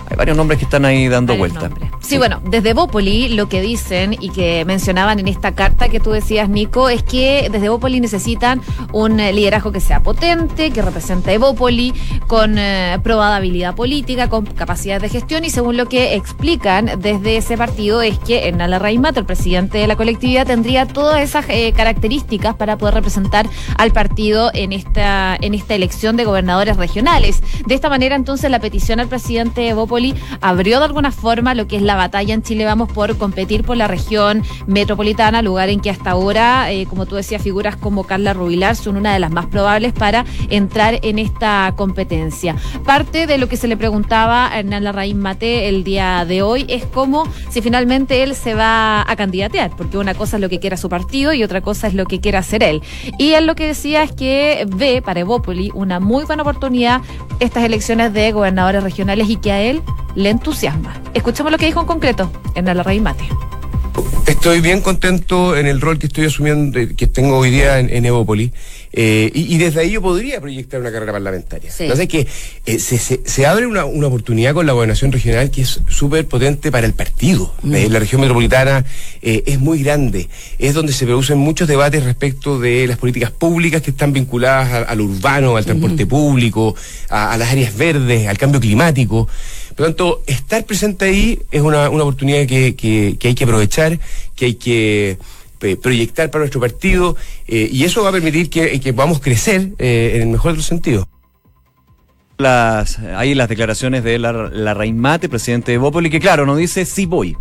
Hay 0.09 0.17
varios 0.17 0.35
nombres 0.35 0.57
que 0.59 0.65
están 0.65 0.85
ahí 0.85 1.07
dando 1.07 1.35
vuelta. 1.35 1.69
Sí, 1.99 2.17
bueno, 2.17 2.41
desde 2.43 2.73
Bópoli 2.73 3.29
lo 3.29 3.47
que 3.47 3.61
dicen 3.61 4.15
y 4.19 4.29
que 4.29 4.65
mencionaban 4.65 5.19
en 5.19 5.27
esta 5.27 5.53
carta 5.53 5.89
que 5.89 5.99
tú 5.99 6.11
decías, 6.11 6.49
Nico, 6.49 6.89
es 6.89 7.03
que 7.03 7.49
desde 7.51 7.69
Bópoli 7.69 7.99
necesitan 7.99 8.61
un 8.91 9.19
eh, 9.19 9.33
liderazgo 9.33 9.71
que 9.71 9.81
sea 9.81 10.01
potente, 10.01 10.71
que 10.71 10.81
represente 10.81 11.31
a 11.31 11.33
Evópoli, 11.33 11.93
con 12.27 12.57
eh, 12.57 12.97
probada 13.03 13.37
habilidad 13.37 13.75
política, 13.75 14.29
con 14.29 14.45
capacidad 14.45 14.99
de 14.99 15.09
gestión 15.09 15.45
y 15.45 15.49
según 15.49 15.77
lo 15.77 15.87
que 15.87 16.15
explican 16.15 16.91
desde 16.99 17.37
ese 17.37 17.57
partido 17.57 18.01
es 18.01 18.17
que 18.19 18.47
Hernán 18.47 18.79
Raimato, 18.79 19.19
el 19.19 19.25
presidente 19.25 19.77
de 19.77 19.87
la 19.87 19.95
colectividad, 19.95 20.47
tendría 20.47 20.87
todas 20.87 21.21
esas 21.21 21.45
eh, 21.49 21.73
características 21.73 22.55
para 22.55 22.77
poder 22.77 22.95
representar 22.95 23.47
al 23.77 23.91
partido 23.91 24.51
en 24.53 24.73
esta, 24.73 25.37
en 25.39 25.53
esta 25.53 25.75
elección 25.75 26.17
de 26.17 26.25
gobernadores 26.25 26.77
regionales. 26.77 27.41
De 27.65 27.75
esta 27.75 27.89
manera, 27.89 28.15
entonces, 28.15 28.49
la 28.49 28.59
petición 28.59 28.99
al 28.99 29.07
presidente 29.07 29.61
de 29.61 29.73
Abrió 30.41 30.79
de 30.79 30.85
alguna 30.85 31.11
forma 31.11 31.53
lo 31.53 31.67
que 31.67 31.75
es 31.75 31.81
la 31.81 31.95
batalla 31.95 32.33
en 32.33 32.41
Chile 32.41 32.65
Vamos 32.65 32.91
por 32.91 33.17
competir 33.17 33.63
por 33.63 33.77
la 33.77 33.87
región 33.87 34.43
metropolitana, 34.67 35.41
lugar 35.41 35.69
en 35.69 35.79
que 35.79 35.89
hasta 35.89 36.11
ahora, 36.11 36.71
eh, 36.71 36.85
como 36.85 37.05
tú 37.05 37.15
decías, 37.15 37.41
figuras 37.41 37.75
como 37.75 38.03
Carla 38.03 38.33
Rubilar 38.33 38.75
son 38.75 38.97
una 38.97 39.13
de 39.13 39.19
las 39.19 39.31
más 39.31 39.47
probables 39.47 39.93
para 39.93 40.25
entrar 40.49 40.99
en 41.03 41.19
esta 41.19 41.73
competencia. 41.75 42.55
Parte 42.85 43.27
de 43.27 43.37
lo 43.37 43.49
que 43.49 43.57
se 43.57 43.67
le 43.67 43.77
preguntaba 43.77 44.51
a 44.51 44.59
Hernán 44.59 44.83
Larraín 44.83 45.19
Mate 45.19 45.67
el 45.67 45.83
día 45.83 46.25
de 46.25 46.41
hoy 46.41 46.65
es 46.69 46.85
cómo 46.85 47.27
si 47.49 47.61
finalmente 47.61 48.23
él 48.23 48.35
se 48.35 48.53
va 48.53 49.01
a 49.01 49.15
candidatear, 49.15 49.71
porque 49.75 49.97
una 49.97 50.13
cosa 50.13 50.37
es 50.37 50.41
lo 50.41 50.49
que 50.49 50.59
quiera 50.59 50.77
su 50.77 50.89
partido 50.89 51.33
y 51.33 51.43
otra 51.43 51.61
cosa 51.61 51.87
es 51.87 51.93
lo 51.93 52.05
que 52.05 52.19
quiera 52.19 52.39
hacer 52.39 52.63
él. 52.63 52.81
Y 53.17 53.33
él 53.33 53.45
lo 53.45 53.55
que 53.55 53.67
decía 53.67 54.03
es 54.03 54.11
que 54.11 54.65
ve 54.67 55.01
para 55.01 55.21
Evópoli 55.21 55.71
una 55.73 55.99
muy 55.99 56.25
buena 56.25 56.43
oportunidad 56.43 57.01
estas 57.39 57.63
elecciones 57.63 58.13
de 58.13 58.31
gobernadores 58.31 58.83
regionales 58.83 59.29
y 59.29 59.37
que 59.37 59.51
a 59.51 59.61
él 59.61 59.81
le 60.15 60.29
entusiasma. 60.29 61.01
Escuchemos 61.13 61.51
lo 61.51 61.57
que 61.57 61.65
dijo 61.65 61.81
en 61.81 61.87
concreto 61.87 62.31
en 62.55 62.67
el 62.67 62.83
Rey 62.83 62.99
Mate. 62.99 63.25
Estoy 64.27 64.61
bien 64.61 64.81
contento 64.81 65.57
en 65.57 65.65
el 65.65 65.81
rol 65.81 65.97
que 65.97 66.07
estoy 66.07 66.25
asumiendo, 66.25 66.79
que 66.95 67.07
tengo 67.07 67.37
hoy 67.37 67.49
día 67.49 67.79
en, 67.79 67.89
en 67.89 68.05
Evópoli, 68.05 68.53
eh, 68.91 69.29
y, 69.33 69.57
desde 69.57 69.81
ahí 69.81 69.91
yo 69.91 70.01
podría 70.01 70.41
proyectar 70.41 70.79
una 70.79 70.91
carrera 70.91 71.11
parlamentaria. 71.11 71.71
Entonces 71.77 72.07
que 72.07 72.27
eh, 72.65 72.79
se, 72.79 72.97
se, 72.97 73.45
abre 73.45 73.67
una, 73.67 73.85
una, 73.85 74.07
oportunidad 74.07 74.55
con 74.55 74.65
la 74.65 74.73
gobernación 74.73 75.11
regional 75.11 75.51
que 75.51 75.61
es 75.61 75.79
súper 75.87 76.27
potente 76.27 76.71
para 76.71 76.87
el 76.87 76.93
partido. 76.93 77.53
Mm. 77.61 77.75
Eh, 77.75 77.89
la 77.89 77.99
región 77.99 78.21
metropolitana 78.21 78.85
es 79.21 79.59
muy 79.59 79.83
grande, 79.83 80.27
es 80.57 80.73
donde 80.73 80.93
se 80.93 81.05
producen 81.05 81.37
muchos 81.37 81.67
debates 81.67 82.03
respecto 82.03 82.59
de 82.59 82.87
las 82.87 82.97
políticas 82.97 83.31
públicas 83.31 83.81
que 83.81 83.91
están 83.91 84.11
vinculadas 84.11 84.87
al 84.87 85.01
urbano, 85.01 85.55
al 85.55 85.65
transporte 85.65 86.05
público, 86.07 86.75
a, 87.09 87.33
a 87.33 87.37
las 87.37 87.51
áreas 87.51 87.75
verdes, 87.75 88.27
al 88.27 88.37
cambio 88.37 88.59
climático. 88.59 89.27
Por 89.79 89.87
lo 89.87 89.93
tanto, 89.93 90.23
estar 90.27 90.65
presente 90.65 91.05
ahí 91.05 91.39
es 91.51 91.61
una, 91.61 91.89
una 91.89 92.03
oportunidad 92.03 92.45
que, 92.45 92.75
que, 92.75 93.17
hay 93.25 93.33
que 93.33 93.43
aprovechar, 93.45 93.97
que 94.35 94.47
hay 94.47 94.55
que 94.55 95.17
eh, 95.61 95.77
proyectar 95.77 96.29
para 96.29 96.41
nuestro 96.41 96.59
partido 96.59 97.15
eh, 97.47 97.69
y 97.71 97.85
eso 97.85 98.03
va 98.03 98.09
a 98.09 98.11
permitir 98.11 98.49
que, 98.49 98.77
que 98.81 98.91
podamos 98.91 99.21
crecer 99.21 99.69
eh, 99.79 100.11
en 100.15 100.23
el 100.23 100.27
mejor 100.27 100.51
de 100.51 100.57
los 100.57 100.65
sentidos. 100.65 101.07
Ahí 103.15 103.33
las 103.33 103.47
declaraciones 103.47 104.03
de 104.03 104.19
la, 104.19 104.33
la 104.33 104.73
Reimate, 104.73 105.29
presidente 105.29 105.71
de 105.71 105.77
Bópoli, 105.77 106.09
que 106.09 106.19
claro, 106.19 106.45
no 106.45 106.57
dice 106.57 106.83
sí 106.83 107.05
voy. 107.05 107.37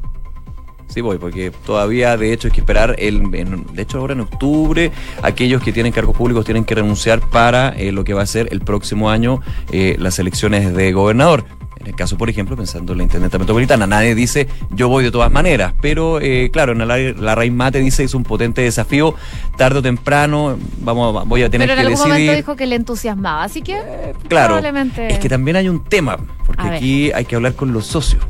Sí 0.86 1.00
voy, 1.00 1.18
porque 1.18 1.50
todavía 1.66 2.16
de 2.16 2.32
hecho 2.32 2.46
hay 2.46 2.52
que 2.52 2.60
esperar, 2.60 2.94
el, 3.00 3.32
de 3.32 3.82
hecho 3.82 3.98
ahora 3.98 4.12
en 4.12 4.20
octubre, 4.20 4.92
aquellos 5.22 5.60
que 5.60 5.72
tienen 5.72 5.92
cargos 5.92 6.16
públicos 6.16 6.44
tienen 6.44 6.64
que 6.64 6.76
renunciar 6.76 7.18
para 7.18 7.74
lo 7.90 8.04
que 8.04 8.14
va 8.14 8.22
a 8.22 8.26
ser 8.26 8.46
el 8.52 8.60
próximo 8.60 9.10
año 9.10 9.40
las 9.72 10.20
elecciones 10.20 10.72
de 10.72 10.92
gobernador. 10.92 11.57
En 11.80 11.86
el 11.86 11.94
caso, 11.94 12.18
por 12.18 12.28
ejemplo, 12.28 12.56
pensando 12.56 12.92
en 12.92 12.98
la 12.98 13.04
Intendenta 13.04 13.38
Metropolitana, 13.38 13.86
nadie 13.86 14.14
dice 14.14 14.48
yo 14.70 14.88
voy 14.88 15.04
de 15.04 15.10
todas 15.10 15.30
maneras, 15.30 15.74
pero 15.80 16.20
eh, 16.20 16.50
claro, 16.52 16.72
en 16.72 16.86
la, 16.86 16.98
la 16.98 17.34
Raíz 17.34 17.52
Mate 17.52 17.78
dice 17.78 18.02
es 18.02 18.14
un 18.14 18.24
potente 18.24 18.62
desafío, 18.62 19.14
tarde 19.56 19.78
o 19.78 19.82
temprano 19.82 20.58
vamos, 20.80 21.26
voy 21.28 21.42
a 21.42 21.50
tener 21.50 21.68
que 21.68 21.74
decidir. 21.74 21.86
Pero 21.86 21.88
en 21.88 21.92
algún 21.92 22.08
momento 22.08 22.36
dijo 22.36 22.56
que 22.56 22.66
le 22.66 22.76
entusiasmaba, 22.76 23.44
así 23.44 23.62
que 23.62 23.76
eh, 23.76 24.14
claro, 24.28 24.54
probablemente... 24.54 25.12
es 25.12 25.18
que 25.20 25.28
también 25.28 25.56
hay 25.56 25.68
un 25.68 25.84
tema, 25.84 26.18
porque 26.44 26.62
aquí 26.62 27.12
hay 27.12 27.24
que 27.24 27.36
hablar 27.36 27.54
con 27.54 27.72
los 27.72 27.86
socios. 27.86 28.22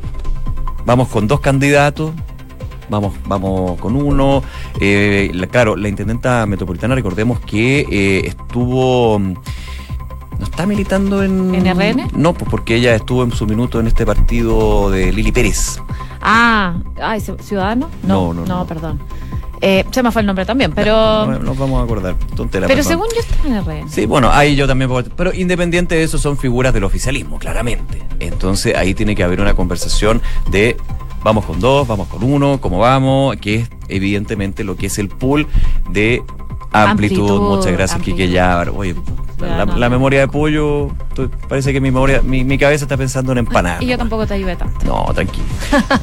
Vamos 0.85 1.07
con 1.09 1.27
dos 1.27 1.39
candidatos, 1.39 2.13
vamos, 2.89 3.15
vamos 3.25 3.79
con 3.79 3.95
uno. 3.95 4.43
Eh, 4.79 5.31
claro, 5.51 5.75
la 5.75 5.89
intendenta 5.89 6.45
metropolitana, 6.45 6.95
recordemos 6.95 7.39
que 7.41 8.21
estuvo 8.25 9.19
¿No 10.39 10.45
está 10.45 10.65
militando 10.65 11.21
en. 11.21 11.53
¿En 11.53 11.65
RN? 11.77 12.07
No, 12.15 12.33
pues 12.33 12.49
porque 12.49 12.75
ella 12.75 12.95
estuvo 12.95 13.23
en 13.23 13.31
su 13.31 13.45
minuto 13.45 13.79
en 13.79 13.87
este 13.87 14.05
partido 14.05 14.89
de 14.89 15.11
Lili 15.11 15.31
Pérez. 15.31 15.79
Ah, 16.21 16.75
ay, 17.01 17.21
¿Ciudadano? 17.41 17.89
No, 18.03 18.33
no, 18.33 18.45
no. 18.45 18.65
perdón. 18.65 18.99
Eh, 19.61 19.83
se 19.91 20.01
me 20.01 20.09
fue 20.11 20.21
el 20.21 20.25
nombre 20.25 20.45
también, 20.45 20.71
pero. 20.71 20.93
No, 21.25 21.33
no 21.33 21.39
nos 21.39 21.57
vamos 21.57 21.81
a 21.81 21.83
acordar. 21.83 22.15
Tontera, 22.35 22.67
pero 22.67 22.77
perdón. 22.81 22.89
según 22.89 23.07
yo 23.13 23.19
estaba 23.19 23.49
en 23.49 23.83
RN. 23.83 23.89
Sí, 23.91 24.05
bueno, 24.05 24.29
ahí 24.31 24.55
yo 24.55 24.65
también 24.65 24.89
puedo- 24.89 25.09
Pero 25.15 25.33
independiente 25.33 25.95
de 25.95 26.03
eso, 26.03 26.17
son 26.17 26.37
figuras 26.37 26.73
del 26.73 26.85
oficialismo, 26.85 27.37
claramente. 27.37 28.01
Entonces 28.21 28.75
ahí 28.77 28.93
tiene 28.93 29.15
que 29.15 29.23
haber 29.23 29.41
una 29.41 29.55
conversación 29.55 30.21
de 30.49 30.77
vamos 31.21 31.43
con 31.43 31.59
dos, 31.59 31.85
vamos 31.85 32.07
con 32.07 32.23
uno, 32.23 32.61
cómo 32.61 32.79
vamos, 32.79 33.35
que 33.35 33.55
es 33.55 33.69
evidentemente 33.89 34.63
lo 34.63 34.77
que 34.77 34.85
es 34.85 34.97
el 34.99 35.09
pool 35.09 35.47
de 35.89 36.23
amplitud. 36.71 37.21
Amplitud, 37.29 37.41
Muchas 37.57 37.71
gracias, 37.71 37.95
amplitud. 37.95 38.17
Quique 38.17 38.31
Ya. 38.31 38.65
Oye, 38.75 38.95
la, 39.39 39.47
la- 39.59 39.65
no, 39.65 39.77
la 39.77 39.87
no. 39.87 39.95
memoria 39.95 40.19
de 40.21 40.27
pollo, 40.27 40.89
parece 41.47 41.71
que 41.73 41.79
mi 41.81 41.89
memoria, 41.91 42.21
mi, 42.21 42.43
mi 42.43 42.57
cabeza 42.57 42.83
está 42.85 42.97
pensando 42.97 43.31
en 43.31 43.39
empanadas. 43.39 43.81
Y 43.81 43.87
yo 43.87 43.97
tampoco 43.97 44.27
te 44.27 44.33
ayudé 44.35 44.55
tanto. 44.55 44.85
No, 44.85 45.13
tranquilo. 45.13 45.45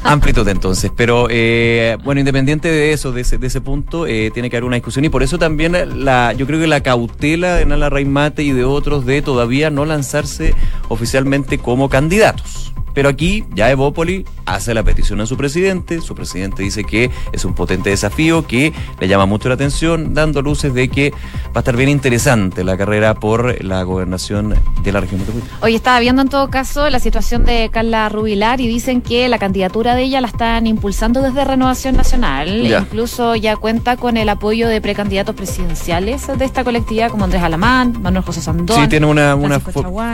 Amplitud 0.03 0.47
entonces. 0.47 0.91
Pero 0.95 1.27
eh, 1.29 1.97
bueno, 2.03 2.19
independiente 2.19 2.67
de 2.69 2.93
eso, 2.93 3.11
de 3.11 3.21
ese, 3.21 3.37
de 3.37 3.47
ese 3.47 3.61
punto, 3.61 4.07
eh, 4.07 4.31
tiene 4.33 4.49
que 4.49 4.57
haber 4.57 4.65
una 4.65 4.75
discusión. 4.75 5.05
Y 5.05 5.09
por 5.09 5.21
eso 5.23 5.37
también 5.37 6.03
la, 6.03 6.33
yo 6.33 6.45
creo 6.47 6.59
que 6.59 6.67
la 6.67 6.81
cautela 6.81 7.55
de 7.55 7.65
Nala 7.65 7.89
Raimate 7.89 8.43
y 8.43 8.51
de 8.51 8.63
otros 8.65 9.05
de 9.05 9.21
todavía 9.21 9.69
no 9.69 9.85
lanzarse 9.85 10.55
oficialmente 10.89 11.59
como 11.59 11.89
candidatos. 11.89 12.73
Pero 12.97 13.09
aquí 13.09 13.43
ya 13.53 13.69
Evópoli 13.69 14.25
hace 14.47 14.73
la 14.73 14.81
petición 14.81 15.21
a 15.21 15.27
su 15.27 15.37
presidente, 15.37 16.01
su 16.01 16.15
presidente 16.15 16.63
dice 16.63 16.83
que 16.83 17.11
es 17.31 17.45
un 17.45 17.53
potente 17.53 17.91
desafío, 17.91 18.47
que 18.47 18.73
le 18.99 19.07
llama 19.07 19.27
mucho 19.27 19.49
la 19.49 19.53
atención, 19.53 20.15
dando 20.15 20.41
luces 20.41 20.73
de 20.73 20.87
que 20.87 21.11
va 21.11 21.57
a 21.57 21.59
estar 21.59 21.75
bien 21.75 21.89
interesante 21.89 22.63
la 22.63 22.75
carrera 22.75 23.13
por 23.13 23.63
la 23.63 23.83
gobernación 23.83 24.55
de 24.81 24.91
la 24.91 25.01
región 25.01 25.19
metropolitana. 25.19 25.59
Hoy 25.61 25.75
estaba 25.75 25.99
viendo 25.99 26.23
en 26.23 26.29
todo 26.29 26.49
caso 26.49 26.89
la 26.89 26.99
situación 26.99 27.45
de 27.45 27.69
Carla 27.71 28.09
Rubilar 28.09 28.61
y 28.61 28.67
dicen 28.67 29.01
que 29.01 29.29
la 29.29 29.37
candidatura 29.37 29.93
de 29.93 30.01
ella 30.01 30.19
la 30.19 30.29
están 30.29 30.65
impulsando 30.65 31.21
desde 31.21 31.45
Renovación 31.45 31.95
Nacional. 31.95 32.63
Ya. 32.63 32.79
Incluso 32.79 33.35
ya 33.35 33.57
cuenta 33.57 33.97
con 33.97 34.17
el 34.17 34.27
apoyo 34.27 34.67
de 34.67 34.81
precandidatos 34.81 35.35
presidenciales 35.35 36.25
de 36.35 36.43
esta 36.43 36.63
colectividad 36.63 37.11
como 37.11 37.25
Andrés 37.25 37.43
Alamán, 37.43 38.01
Manuel 38.01 38.25
José 38.25 38.41
Sandón. 38.41 38.81
Sí, 38.81 38.87
tiene 38.87 39.05
una, 39.05 39.37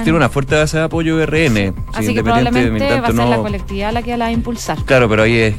tiene 0.04 0.18
una 0.18 0.28
fuerte 0.28 0.56
base 0.56 0.80
de 0.80 0.84
apoyo 0.84 1.16
de 1.16 1.25
RN. 1.28 1.56
Sí, 1.56 1.74
Así 1.94 2.13
que 2.13 2.22
probablemente 2.22 2.73
va 3.01 3.08
a 3.08 3.12
ser 3.12 3.15
no- 3.15 3.30
la 3.30 3.38
colectividad 3.38 3.92
la 3.94 4.01
que 4.01 4.15
la 4.18 4.25
va 4.25 4.30
a 4.30 4.32
impulsar. 4.32 4.77
Claro, 4.86 5.08
pero 5.10 5.24
ahí 5.24 5.38
es. 5.38 5.56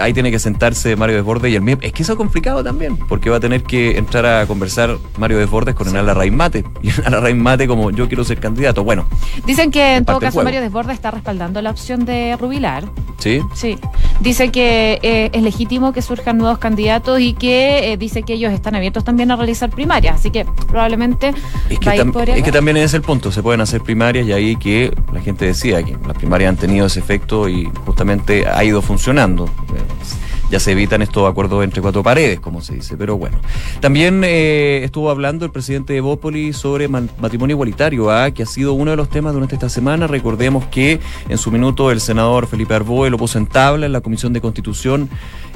Ahí 0.00 0.12
tiene 0.12 0.30
que 0.30 0.38
sentarse 0.38 0.96
Mario 0.96 1.16
Desbordes 1.16 1.52
y 1.52 1.56
el 1.56 1.62
mismo. 1.62 1.80
Es 1.82 1.92
que 1.92 2.02
eso 2.02 2.12
es 2.12 2.18
complicado 2.18 2.62
también, 2.62 2.96
porque 2.96 3.30
va 3.30 3.36
a 3.36 3.40
tener 3.40 3.62
que 3.62 3.96
entrar 3.98 4.26
a 4.26 4.46
conversar 4.46 4.96
Mario 5.18 5.38
Desbordes 5.38 5.74
con 5.74 5.88
Enala 5.88 6.14
Raimate. 6.14 6.64
Y 6.82 6.90
Enala 6.90 7.20
Raimate, 7.20 7.66
como 7.66 7.90
yo 7.90 8.06
quiero 8.08 8.22
ser 8.24 8.38
candidato. 8.38 8.84
Bueno, 8.84 9.06
Dicen 9.46 9.70
que 9.70 9.96
en 9.96 10.04
todo 10.04 10.20
caso. 10.20 10.42
Mario 10.42 10.60
Desbordes 10.60 10.94
está 10.94 11.10
respaldando 11.10 11.60
la 11.62 11.70
opción 11.70 12.04
de 12.04 12.36
Rubilar. 12.36 12.84
¿sí? 13.18 13.40
Sí, 13.54 13.78
dice 14.20 14.50
que 14.50 14.98
eh, 15.02 15.30
es 15.32 15.42
legítimo 15.42 15.92
que 15.92 16.02
surjan 16.02 16.36
nuevos 16.38 16.58
candidatos 16.58 17.18
y 17.20 17.32
que 17.32 17.92
eh, 17.92 17.96
dice 17.96 18.22
que 18.22 18.34
ellos 18.34 18.52
están 18.52 18.74
abiertos 18.74 19.04
también 19.04 19.30
a 19.30 19.36
realizar 19.36 19.70
primarias, 19.70 20.16
así 20.16 20.30
que 20.30 20.44
probablemente 20.68 21.32
Es 21.70 21.78
que, 21.78 21.86
va 21.86 21.92
a 21.92 21.96
ir 21.96 22.02
tam- 22.02 22.12
por 22.12 22.28
es 22.28 22.42
que 22.42 22.52
también 22.52 22.76
es 22.76 22.92
el 22.94 23.00
punto, 23.02 23.32
se 23.32 23.42
pueden 23.42 23.62
hacer 23.62 23.80
primarias 23.80 24.26
y 24.26 24.32
ahí 24.32 24.56
que 24.56 24.94
la 25.12 25.20
gente 25.22 25.46
decía 25.46 25.82
que 25.82 25.96
las 26.06 26.16
primarias 26.16 26.50
han 26.50 26.56
tenido 26.56 26.86
ese 26.86 27.00
efecto 27.00 27.48
y 27.48 27.70
justamente 27.86 28.46
ha 28.46 28.62
ido 28.62 28.82
funcionando. 28.82 29.45
Eh, 29.46 30.25
Ya 30.50 30.60
se 30.60 30.72
evitan 30.72 31.02
estos 31.02 31.28
acuerdos 31.28 31.64
entre 31.64 31.82
cuatro 31.82 32.02
paredes, 32.02 32.38
como 32.40 32.60
se 32.60 32.74
dice, 32.74 32.96
pero 32.96 33.16
bueno. 33.16 33.38
También 33.80 34.22
eh, 34.24 34.82
estuvo 34.84 35.10
hablando 35.10 35.44
el 35.44 35.50
presidente 35.50 35.92
de 35.92 36.00
Bópoli 36.00 36.52
sobre 36.52 36.88
matrimonio 36.88 37.54
igualitario, 37.54 38.10
¿ah? 38.10 38.30
que 38.30 38.44
ha 38.44 38.46
sido 38.46 38.72
uno 38.72 38.92
de 38.92 38.96
los 38.96 39.10
temas 39.10 39.32
durante 39.34 39.56
esta 39.56 39.68
semana. 39.68 40.06
Recordemos 40.06 40.64
que 40.66 41.00
en 41.28 41.38
su 41.38 41.50
minuto 41.50 41.90
el 41.90 42.00
senador 42.00 42.46
Felipe 42.46 42.74
Arboe 42.74 43.10
lo 43.10 43.18
puso 43.18 43.38
en 43.38 43.46
tabla 43.46 43.86
en 43.86 43.92
la 43.92 44.00
Comisión 44.00 44.32
de 44.32 44.40
Constitución 44.40 45.08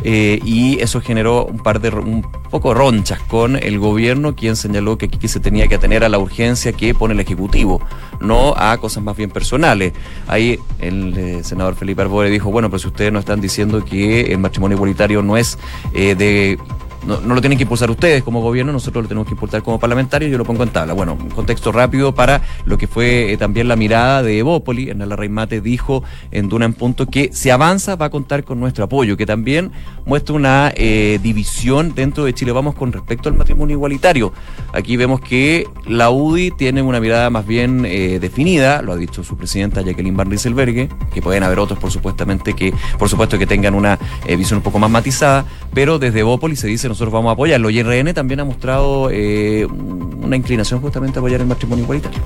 eh, 0.03 0.41
y 0.45 0.81
eso 0.81 1.01
generó 1.01 1.45
un 1.45 1.59
par 1.59 1.81
de 1.81 1.91
un 1.91 2.27
poco 2.51 2.75
ronchas 2.75 3.21
con 3.21 3.57
el 3.57 3.79
gobierno, 3.79 4.35
quien 4.35 4.57
señaló 4.57 4.99
que 4.99 5.07
aquí 5.07 5.29
se 5.29 5.41
tenía 5.41 5.69
que 5.69 5.77
atener 5.77 6.05
a 6.05 6.09
la 6.09 6.19
urgencia 6.19 6.73
que 6.73 6.95
pone 6.95 7.15
el 7.15 7.21
Ejecutivo, 7.21 7.81
no 8.21 8.55
a 8.57 8.77
cosas 8.79 9.05
más 9.05 9.17
bien 9.17 9.31
personales. 9.31 9.93
Ahí 10.27 10.59
el 10.81 11.17
eh, 11.17 11.45
senador 11.45 11.75
Felipe 11.77 12.03
Arboe 12.03 12.31
dijo, 12.31 12.51
bueno, 12.51 12.71
pues 12.71 12.83
si 12.83 12.89
ustedes 12.89 13.13
nos 13.13 13.21
están 13.21 13.41
diciendo 13.41 13.85
que 13.85 14.33
el 14.33 14.39
matrimonio 14.39 14.79
no 15.23 15.37
es 15.37 15.59
eh, 15.93 16.15
de 16.15 16.59
no, 17.07 17.21
no 17.21 17.35
lo 17.35 17.41
tienen 17.41 17.57
que 17.57 17.63
impulsar 17.63 17.91
ustedes 17.91 18.23
como 18.23 18.43
gobierno, 18.43 18.73
nosotros 18.73 19.05
lo 19.05 19.09
tenemos 19.09 19.27
que 19.27 19.35
impulsar 19.35 19.63
como 19.63 19.79
parlamentarios, 19.79 20.31
yo 20.31 20.39
lo 20.39 20.45
pongo 20.45 20.63
en 20.63 20.69
tabla. 20.69 20.93
Bueno, 20.93 21.15
un 21.15 21.31
contexto 21.31 21.73
rápido 21.73 22.15
para 22.15 22.43
lo 22.67 22.77
que 22.77 22.87
fue 22.87 23.33
eh, 23.33 23.37
también 23.37 23.69
la 23.69 23.77
mirada 23.77 24.23
de 24.23 24.39
Evópoli. 24.39 24.91
Hernán 24.91 25.09
Larraimate 25.09 25.61
dijo 25.61 26.05
en 26.31 26.49
Duna 26.49 26.67
en 26.67 26.75
Punto 26.75 27.07
que 27.07 27.31
si 27.33 27.51
avanza 27.51 27.97
va 27.97 28.07
a 28.07 28.11
contar 28.11 28.45
con 28.45 28.61
nuestro 28.61 28.85
apoyo, 28.85 29.17
que 29.17 29.27
también 29.27 29.73
muestra 30.05 30.35
una 30.35 30.73
eh, 30.77 31.19
división 31.23 31.95
dentro 31.95 32.25
de 32.25 32.35
Chile 32.35 32.53
Vamos 32.53 32.75
con 32.75 32.93
respecto 32.93 33.29
al 33.29 33.37
matrimonio 33.37 33.77
igualitario. 33.77 34.33
Aquí 34.73 34.97
vemos 34.97 35.21
que 35.21 35.67
la 35.87 36.11
UDI 36.11 36.51
tiene 36.51 36.83
una 36.83 37.01
mirada 37.01 37.31
más 37.31 37.47
bien 37.47 37.85
eh, 37.87 38.19
definida, 38.21 38.83
lo 38.83 38.93
ha 38.93 38.97
dicho 38.97 39.25
su 39.25 39.37
presidenta 39.37 39.83
Jacqueline 39.83 40.17
Van 40.17 40.31
que 40.31 41.23
pueden 41.23 41.43
haber 41.43 41.59
otros 41.59 41.79
por 41.79 41.91
supuestamente 41.91 42.55
que, 42.55 42.73
por 42.99 43.09
supuesto 43.09 43.39
que 43.39 43.47
tengan 43.47 43.75
una 43.75 43.99
visión 44.27 44.59
un 44.59 44.63
poco 44.63 44.79
más 44.79 44.91
matizada, 44.91 45.45
pero 45.75 45.99
desde 45.99 46.21
Evópoli 46.21 46.57
se 46.57 46.67
dice 46.67 46.90
nosotros 46.91 47.13
vamos 47.13 47.31
a 47.31 47.33
apoyarlo. 47.33 47.71
Y 47.71 47.83
RN 47.83 48.13
también 48.13 48.41
ha 48.41 48.45
mostrado 48.45 49.11
eh, 49.11 49.65
una 49.65 50.37
inclinación 50.37 50.81
justamente 50.81 51.19
a 51.19 51.21
apoyar 51.21 51.41
el 51.41 51.47
matrimonio 51.47 51.85
igualitario. 51.85 52.21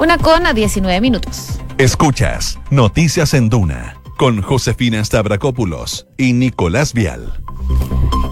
Una 0.00 0.18
con 0.18 0.46
a 0.46 0.52
19 0.52 1.00
minutos. 1.00 1.58
Escuchas 1.78 2.58
Noticias 2.70 3.34
en 3.34 3.48
Duna 3.48 3.96
con 4.16 4.40
Josefina 4.40 5.04
Stavrakopoulos 5.04 6.06
y 6.16 6.32
Nicolás 6.32 6.94
Vial. 6.94 7.34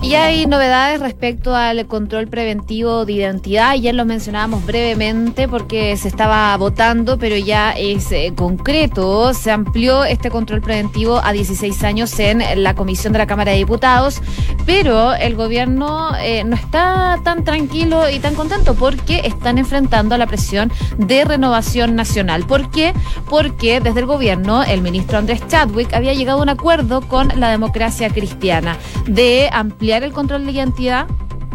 Y 0.05 0.17
hay 0.17 0.47
novedades 0.47 1.01
respecto 1.01 1.57
al 1.57 1.87
control 1.87 2.29
preventivo 2.29 3.07
de 3.07 3.15
identidad. 3.15 3.71
Ayer 3.71 3.95
lo 3.95 4.05
mencionábamos 4.05 4.67
brevemente 4.67 5.49
porque 5.49 5.97
se 5.97 6.09
estaba 6.09 6.55
votando, 6.59 7.19
pero 7.19 7.39
ya 7.39 7.73
es 7.73 8.13
eh, 8.13 8.35
concreto. 8.37 9.33
Se 9.33 9.51
amplió 9.51 10.05
este 10.05 10.31
control 10.31 10.61
preventivo 10.61 11.23
a 11.25 11.33
16 11.33 11.83
años 11.85 12.19
en 12.21 12.63
la 12.63 12.75
comisión 12.75 13.15
de 13.15 13.19
la 13.19 13.27
Cámara 13.27 13.53
de 13.53 13.57
Diputados, 13.57 14.21
pero 14.67 15.15
el 15.15 15.37
gobierno 15.37 16.11
eh, 16.21 16.45
no 16.45 16.55
está 16.55 17.19
tan 17.25 17.43
tranquilo 17.43 18.11
y 18.11 18.19
tan 18.19 18.35
contento 18.35 18.75
porque 18.75 19.23
están 19.25 19.57
enfrentando 19.57 20.19
la 20.19 20.27
presión 20.27 20.71
de 20.99 21.25
renovación 21.25 21.97
nacional. 21.97 22.47
¿Por 22.47 22.71
qué? 22.71 22.93
Porque 23.31 23.81
desde 23.81 24.01
el 24.01 24.07
gobierno, 24.07 24.65
el 24.65 24.83
ministro 24.83 25.17
Andrés 25.17 25.41
Chadwick 25.49 25.95
había 25.95 26.13
llegado 26.13 26.41
a 26.41 26.43
un 26.43 26.51
acuerdo 26.51 27.01
con 27.01 27.29
la 27.41 27.51
democracia 27.51 28.11
cristiana 28.11 28.77
de 29.07 29.49
ampliar 29.51 29.94
el 30.03 30.13
control 30.13 30.47
de 30.47 30.53
identidad 30.53 31.07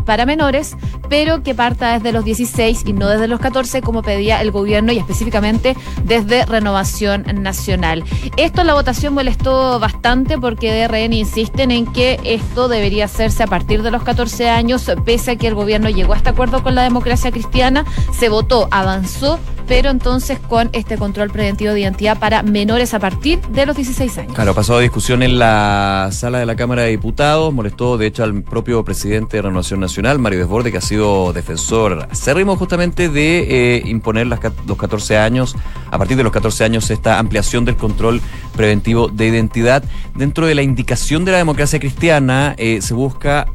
para 0.09 0.25
menores, 0.25 0.75
pero 1.07 1.43
que 1.43 1.53
parta 1.53 1.93
desde 1.93 2.11
los 2.11 2.25
16 2.25 2.83
y 2.87 2.93
no 2.93 3.09
desde 3.09 3.27
los 3.27 3.39
14 3.39 3.83
como 3.83 4.01
pedía 4.01 4.41
el 4.41 4.49
gobierno 4.49 4.91
y 4.91 4.97
específicamente 4.97 5.77
desde 6.03 6.47
Renovación 6.47 7.25
Nacional. 7.43 8.03
Esto 8.35 8.63
la 8.63 8.73
votación 8.73 9.13
molestó 9.13 9.79
bastante 9.79 10.39
porque 10.39 10.73
DRN 10.73 11.13
insisten 11.13 11.69
en 11.69 11.85
que 11.85 12.19
esto 12.23 12.67
debería 12.69 13.05
hacerse 13.05 13.43
a 13.43 13.47
partir 13.47 13.83
de 13.83 13.91
los 13.91 14.01
14 14.01 14.49
años, 14.49 14.91
pese 15.05 15.31
a 15.31 15.35
que 15.35 15.47
el 15.47 15.53
gobierno 15.53 15.91
llegó 15.91 16.13
a 16.13 16.17
este 16.17 16.29
acuerdo 16.29 16.63
con 16.63 16.73
la 16.73 16.81
democracia 16.81 17.29
cristiana, 17.31 17.85
se 18.11 18.29
votó, 18.29 18.67
avanzó, 18.71 19.39
pero 19.69 19.89
entonces 19.91 20.39
con 20.39 20.69
este 20.73 20.97
control 20.97 21.29
preventivo 21.29 21.71
de 21.71 21.79
identidad 21.81 22.19
para 22.19 22.43
menores 22.43 22.93
a 22.93 22.99
partir 22.99 23.39
de 23.49 23.65
los 23.65 23.75
16 23.77 24.17
años. 24.17 24.33
Claro, 24.33 24.53
pasó 24.53 24.75
a 24.75 24.81
discusión 24.81 25.23
en 25.23 25.39
la 25.39 26.09
sala 26.11 26.39
de 26.39 26.45
la 26.45 26.55
Cámara 26.55 26.81
de 26.81 26.89
Diputados, 26.89 27.53
molestó 27.53 27.97
de 27.97 28.07
hecho 28.07 28.23
al 28.23 28.41
propio 28.43 28.83
presidente 28.83 29.37
de 29.37 29.43
Renovación 29.43 29.79
Nacional, 29.79 30.19
Mario 30.19 30.39
Desborde, 30.39 30.71
que 30.71 30.79
ha 30.79 30.81
sido 30.81 31.31
defensor 31.33 32.07
acérrimo 32.11 32.57
justamente 32.57 33.07
de 33.09 33.77
eh, 33.77 33.83
imponer 33.85 34.27
las, 34.27 34.39
los 34.67 34.75
14 34.77 35.17
años, 35.17 35.55
a 35.91 35.97
partir 35.97 36.17
de 36.17 36.23
los 36.23 36.31
14 36.33 36.63
años, 36.63 36.89
esta 36.89 37.19
ampliación 37.19 37.63
del 37.63 37.75
control 37.77 38.21
preventivo 38.55 39.07
de 39.07 39.27
identidad. 39.27 39.83
Dentro 40.15 40.47
de 40.47 40.55
la 40.55 40.63
indicación 40.63 41.25
de 41.25 41.31
la 41.33 41.37
democracia 41.37 41.79
cristiana 41.79 42.55
eh, 42.57 42.79
se 42.81 42.95
busca, 42.95 43.45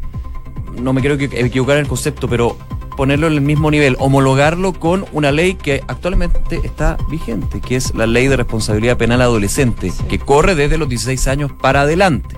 no 0.81 0.93
me 0.93 1.01
quiero 1.01 1.17
equi- 1.17 1.35
equivocar 1.45 1.77
en 1.77 1.83
el 1.83 1.89
concepto, 1.89 2.29
pero 2.29 2.57
ponerlo 2.97 3.27
en 3.27 3.35
el 3.35 3.41
mismo 3.41 3.71
nivel, 3.71 3.97
homologarlo 3.99 4.73
con 4.73 5.05
una 5.13 5.33
ley 5.33 5.55
que 5.55 5.83
actualmente 5.87 6.61
está 6.65 6.97
vigente, 7.11 7.61
que 7.61 7.77
es 7.77 7.95
la 7.95 8.07
ley 8.07 8.29
de 8.29 8.37
responsabilidad 8.37 8.97
penal 8.97 9.23
adolescente, 9.23 9.93
que 10.09 10.19
corre 10.19 10.55
desde 10.55 10.79
los 10.79 10.89
16 10.89 11.27
años 11.29 11.53
para 11.53 11.83
adelante. 11.83 12.37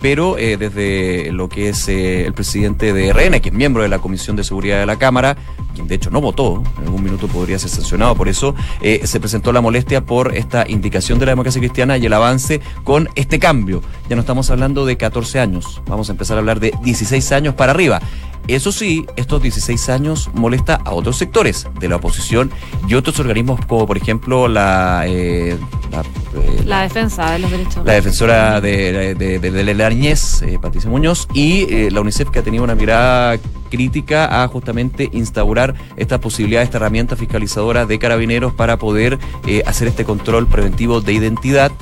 Pero 0.00 0.36
eh, 0.36 0.58
desde 0.58 1.32
lo 1.32 1.48
que 1.48 1.70
es 1.70 1.88
eh, 1.88 2.26
el 2.26 2.34
presidente 2.34 2.92
de 2.92 3.12
RN, 3.12 3.40
que 3.40 3.48
es 3.48 3.54
miembro 3.54 3.82
de 3.82 3.88
la 3.88 3.98
Comisión 3.98 4.36
de 4.36 4.44
Seguridad 4.44 4.78
de 4.78 4.86
la 4.86 4.96
Cámara, 4.96 5.36
quien 5.74 5.88
de 5.88 5.94
hecho 5.94 6.10
no 6.10 6.20
votó, 6.20 6.62
en 6.78 6.84
algún 6.84 7.02
minuto 7.02 7.28
podría 7.28 7.58
ser 7.58 7.70
sancionado 7.70 8.14
por 8.14 8.28
eso, 8.28 8.54
eh, 8.82 9.00
se 9.04 9.20
presentó 9.20 9.52
la 9.52 9.60
molestia 9.60 10.04
por 10.04 10.36
esta 10.36 10.68
indicación 10.68 11.18
de 11.18 11.26
la 11.26 11.32
democracia 11.32 11.60
cristiana 11.60 11.96
y 11.96 12.06
el 12.06 12.12
avance 12.12 12.60
con 12.84 13.08
este 13.14 13.38
cambio. 13.38 13.82
Ya 14.08 14.16
no 14.16 14.20
estamos 14.20 14.50
hablando 14.50 14.84
de 14.84 14.96
14 14.96 15.40
años, 15.40 15.82
vamos 15.86 16.08
a 16.08 16.12
empezar 16.12 16.36
a 16.36 16.40
hablar 16.40 16.60
de 16.60 16.72
16 16.82 17.32
años 17.32 17.54
para 17.54 17.72
arriba. 17.72 18.00
Eso 18.48 18.70
sí, 18.70 19.06
estos 19.16 19.42
16 19.42 19.88
años 19.88 20.30
molesta 20.32 20.80
a 20.84 20.92
otros 20.92 21.16
sectores 21.16 21.66
de 21.80 21.88
la 21.88 21.96
oposición 21.96 22.50
y 22.88 22.94
otros 22.94 23.18
organismos 23.18 23.64
como 23.66 23.86
por 23.86 23.96
ejemplo 23.96 24.46
la, 24.46 25.02
eh, 25.06 25.58
la, 25.90 26.00
eh, 26.02 26.62
La 26.64 26.82
defensa 26.82 27.32
de 27.32 27.40
los 27.40 27.50
derechos. 27.50 27.84
la 27.84 27.94
defensora 27.94 28.60
de, 28.60 29.14
de, 29.16 29.38
de- 29.40 29.50
de 29.50 29.74
la 29.74 29.90
niñez, 29.90 30.42
eh, 30.42 30.58
Patricia 30.62 30.88
Muñoz, 30.88 31.26
y 31.34 31.90
la 31.90 32.00
UNICEF 32.00 32.30
que 32.30 32.38
ha 32.38 32.42
tenido 32.42 32.62
una 32.62 32.74
mirada 32.76 33.36
crítica 33.70 34.42
a 34.44 34.46
justamente 34.48 35.08
instaurar 35.12 35.74
esta 35.96 36.20
posibilidad, 36.20 36.62
esta 36.62 36.76
herramienta 36.78 37.16
fiscalizadora 37.16 37.84
de 37.84 37.98
carabineros 37.98 38.52
para 38.54 38.76
poder 38.78 39.18
hacer 39.66 39.88
este 39.88 40.04
control 40.04 40.46
preventivo 40.46 41.00
de 41.00 41.12
identidad 41.14 41.72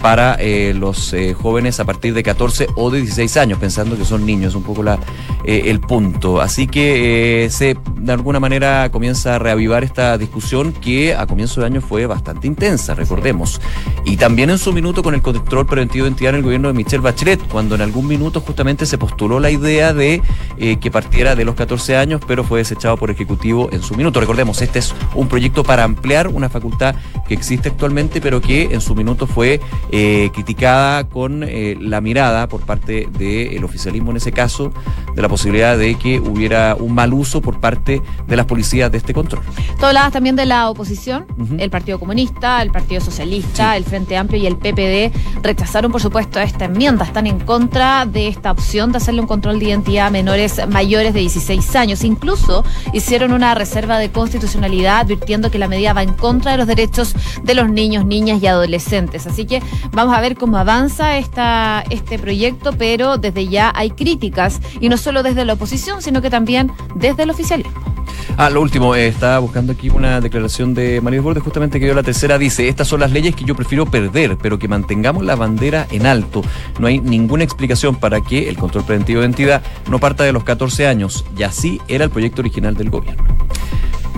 para 0.00 0.36
eh, 0.40 0.74
los 0.74 1.12
eh, 1.12 1.34
jóvenes 1.34 1.78
a 1.78 1.84
partir 1.84 2.14
de 2.14 2.22
14 2.22 2.68
o 2.74 2.90
de 2.90 2.98
16 2.98 3.36
años, 3.36 3.58
pensando 3.58 3.96
que 3.96 4.04
son 4.04 4.24
niños, 4.24 4.54
un 4.54 4.62
poco 4.62 4.82
la, 4.82 4.98
eh, 5.44 5.64
el 5.66 5.80
punto. 5.80 6.40
Así 6.40 6.66
que 6.66 7.48
se 7.50 7.76
de 7.96 8.12
alguna 8.12 8.40
manera 8.40 8.90
comienza 8.90 9.36
a 9.36 9.38
reavivar 9.38 9.84
esta 9.84 10.16
discusión 10.16 10.72
que 10.72 11.14
a 11.14 11.26
comienzo 11.26 11.60
de 11.60 11.66
año 11.66 11.80
fue 11.80 12.06
bastante 12.06 12.46
intensa, 12.46 12.94
recordemos. 12.94 13.60
Y 14.04 14.16
también 14.16 14.50
en 14.50 14.58
su 14.58 14.72
minuto 14.72 15.02
con 15.02 15.14
el 15.14 15.22
control 15.22 15.66
preventivo 15.66 16.04
de 16.04 16.10
identidad 16.10 16.30
en 16.30 16.36
el 16.36 16.42
gobierno 16.42 16.68
de 16.68 16.74
Michelle 16.74 17.02
Bachelet, 17.02 17.40
cuando 17.48 17.74
en 17.74 17.82
algún 17.82 18.06
minuto 18.06 18.40
justamente 18.40 18.86
se 18.86 18.96
postuló 18.96 19.38
la 19.38 19.50
idea 19.50 19.92
de 19.92 20.22
que 20.58 20.90
partiera 20.90 21.34
de 21.34 21.44
los 21.44 21.54
14 21.54 21.96
años, 21.96 22.20
pero 22.26 22.44
fue 22.44 22.58
desechado 22.58 22.96
por 22.96 23.10
Ejecutivo 23.10 23.68
en 23.72 23.82
su 23.82 23.94
minuto. 23.94 24.20
Recordemos, 24.20 24.62
este 24.62 24.78
es 24.78 24.94
un 25.14 25.28
proyecto 25.28 25.62
para 25.62 25.84
ampliar 25.84 26.28
una 26.28 26.48
facultad 26.48 26.94
que 27.28 27.34
existe 27.34 27.68
actualmente, 27.68 28.20
pero 28.20 28.40
que 28.40 28.64
en 28.72 28.80
su 28.80 28.94
minuto 28.94 29.26
fue 29.26 29.60
eh, 29.92 30.30
criticada 30.32 31.04
con 31.08 31.42
eh, 31.42 31.76
la 31.80 32.00
mirada 32.00 32.48
por 32.48 32.60
parte 32.60 33.08
del 33.18 33.64
oficialismo 33.64 34.10
en 34.10 34.18
ese 34.18 34.32
caso, 34.32 34.72
de 35.14 35.22
la 35.22 35.28
posibilidad 35.28 35.76
de 35.76 35.96
que 35.96 36.20
hubiera 36.20 36.76
un 36.78 36.94
mal 36.94 37.12
uso 37.12 37.40
por 37.40 37.60
parte 37.60 38.00
de 38.26 38.36
las 38.36 38.46
policías 38.46 38.90
de 38.92 38.98
este 38.98 39.12
control. 39.14 39.42
Tú 39.78 39.86
hablabas 39.86 40.12
también 40.12 40.36
de 40.36 40.46
la 40.46 40.70
oposición, 40.70 41.26
el 41.58 41.70
Partido 41.70 41.98
Comunista, 41.98 42.62
el 42.62 42.70
Partido 42.70 43.00
Socialista, 43.00 43.76
el 43.76 43.84
Frente 43.84 44.16
Amplio 44.16 44.40
y 44.42 44.46
el 44.46 44.56
PPD 44.56 45.12
rechazaron, 45.42 45.90
por 45.90 46.00
supuesto, 46.00 46.40
esta 46.40 46.66
enmienda. 46.66 47.04
Están 47.04 47.26
en 47.26 47.40
contra 47.40 48.06
de 48.06 48.28
esta 48.28 48.50
opción 48.50 48.92
de 48.92 48.98
hacerle 48.98 49.20
un 49.20 49.26
control 49.26 49.58
de 49.58 49.66
identidad 49.66 50.06
a 50.06 50.10
menores 50.10 50.60
mayores 50.68 51.14
de 51.14 51.20
16 51.20 51.76
años. 51.76 52.04
Incluso 52.04 52.64
hicieron 52.92 53.32
una 53.32 53.54
reserva 53.54 53.98
de 53.98 54.10
constitucionalidad 54.10 55.00
advirtiendo 55.00 55.50
que 55.50 55.58
la 55.58 55.68
medida 55.68 55.92
va 55.92 56.02
en 56.02 56.12
contra 56.12 56.52
de 56.52 56.58
los 56.58 56.66
derechos 56.66 57.14
de 57.42 57.54
los 57.54 57.68
niños, 57.70 58.04
niñas 58.04 58.42
y 58.42 58.46
adolescentes. 58.46 59.26
Así 59.26 59.46
que 59.46 59.62
vamos 59.92 60.14
a 60.14 60.20
ver 60.20 60.36
cómo 60.36 60.56
avanza 60.56 61.18
esta, 61.18 61.84
este 61.90 62.18
proyecto, 62.18 62.72
pero 62.76 63.18
desde 63.18 63.48
ya 63.48 63.72
hay 63.74 63.90
críticas, 63.90 64.60
y 64.80 64.88
no 64.88 64.96
solo 64.96 65.22
desde 65.22 65.44
la 65.44 65.54
oposición, 65.54 66.02
sino 66.02 66.22
que 66.22 66.30
también 66.30 66.72
desde 66.94 67.24
el 67.24 67.30
oficialismo. 67.30 67.90
Ah, 68.36 68.48
lo 68.48 68.60
último, 68.60 68.94
eh, 68.94 69.08
estaba 69.08 69.38
buscando 69.38 69.72
aquí 69.72 69.90
una 69.90 70.20
declaración 70.20 70.74
de 70.74 71.00
Mario 71.00 71.22
Bordes, 71.22 71.42
justamente 71.42 71.78
que 71.78 71.86
dio 71.86 71.94
la 71.94 72.02
tercera, 72.02 72.38
dice, 72.38 72.68
estas 72.68 72.88
son 72.88 73.00
las 73.00 73.10
leyes 73.12 73.34
que 73.34 73.44
yo 73.44 73.54
prefiero 73.54 73.86
perder, 73.86 74.36
pero 74.38 74.58
que 74.58 74.68
mantengamos 74.68 75.24
la 75.24 75.36
bandera 75.36 75.86
en 75.90 76.06
alto. 76.06 76.42
No 76.78 76.86
hay 76.86 77.00
ninguna 77.00 77.44
explicación 77.44 77.96
para 77.96 78.20
que 78.20 78.48
el 78.48 78.56
control 78.56 78.84
preventivo 78.84 79.20
de 79.20 79.26
identidad 79.26 79.62
no 79.90 79.98
parta 79.98 80.24
de 80.24 80.32
los 80.32 80.44
14 80.44 80.86
años, 80.86 81.24
y 81.36 81.42
así 81.42 81.80
era 81.88 82.04
el 82.04 82.10
proyecto 82.10 82.40
original 82.40 82.74
del 82.76 82.90
gobierno. 82.90 83.24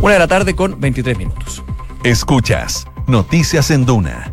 Una 0.01 0.14
de 0.14 0.18
la 0.18 0.29
tarde 0.29 0.55
con 0.55 0.81
23 0.81 1.18
minutos. 1.18 1.62
Escuchas 2.03 2.87
Noticias 3.07 3.70
en 3.70 3.85
Duna 3.85 4.33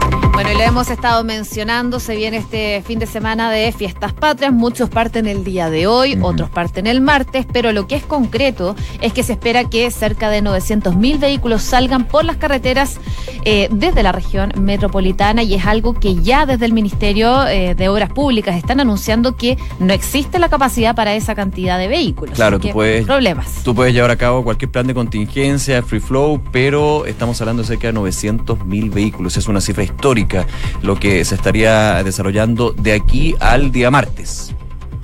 Bueno, 0.51 0.63
y 0.63 0.65
lo 0.65 0.69
hemos 0.69 0.89
estado 0.89 1.23
mencionando, 1.23 2.01
se 2.01 2.13
viene 2.13 2.35
este 2.35 2.83
fin 2.85 2.99
de 2.99 3.05
semana 3.05 3.49
de 3.49 3.71
fiestas 3.71 4.11
patrias, 4.11 4.51
muchos 4.51 4.89
parten 4.89 5.25
el 5.25 5.45
día 5.45 5.69
de 5.69 5.87
hoy, 5.87 6.19
otros 6.21 6.49
parten 6.49 6.87
el 6.87 6.99
martes, 6.99 7.45
pero 7.53 7.71
lo 7.71 7.87
que 7.87 7.95
es 7.95 8.03
concreto 8.03 8.75
es 8.99 9.13
que 9.13 9.23
se 9.23 9.31
espera 9.33 9.69
que 9.69 9.89
cerca 9.91 10.29
de 10.29 10.43
900.000 10.43 11.19
vehículos 11.19 11.61
salgan 11.61 12.03
por 12.05 12.25
las 12.25 12.35
carreteras 12.35 12.99
eh, 13.45 13.69
desde 13.71 14.03
la 14.03 14.11
región 14.11 14.51
metropolitana 14.57 15.41
y 15.41 15.53
es 15.53 15.65
algo 15.65 15.93
que 15.93 16.15
ya 16.15 16.45
desde 16.45 16.65
el 16.65 16.73
Ministerio 16.73 17.47
eh, 17.47 17.73
de 17.73 17.87
Obras 17.87 18.09
Públicas 18.11 18.57
están 18.57 18.81
anunciando 18.81 19.37
que 19.37 19.57
no 19.79 19.93
existe 19.93 20.37
la 20.37 20.49
capacidad 20.49 20.95
para 20.95 21.15
esa 21.15 21.33
cantidad 21.33 21.79
de 21.79 21.87
vehículos. 21.87 22.35
Claro, 22.35 22.59
tú 22.59 22.69
puedes- 22.71 23.05
Problemas. 23.05 23.63
Tú 23.63 23.73
puedes 23.73 23.93
llevar 23.93 24.11
a 24.11 24.17
cabo 24.17 24.43
cualquier 24.43 24.69
plan 24.69 24.85
de 24.85 24.93
contingencia, 24.93 25.81
free 25.81 26.01
flow, 26.01 26.41
pero 26.51 27.05
estamos 27.05 27.39
hablando 27.39 27.61
de 27.63 27.67
cerca 27.69 27.87
de 27.87 27.93
900 27.93 28.65
mil 28.65 28.89
vehículos. 28.89 29.37
Es 29.37 29.47
una 29.47 29.61
cifra 29.61 29.83
histórica 29.85 30.40
lo 30.81 30.99
que 30.99 31.23
se 31.25 31.35
estaría 31.35 32.03
desarrollando 32.03 32.71
de 32.71 32.93
aquí 32.93 33.35
al 33.39 33.71
día 33.71 33.91
martes. 33.91 34.53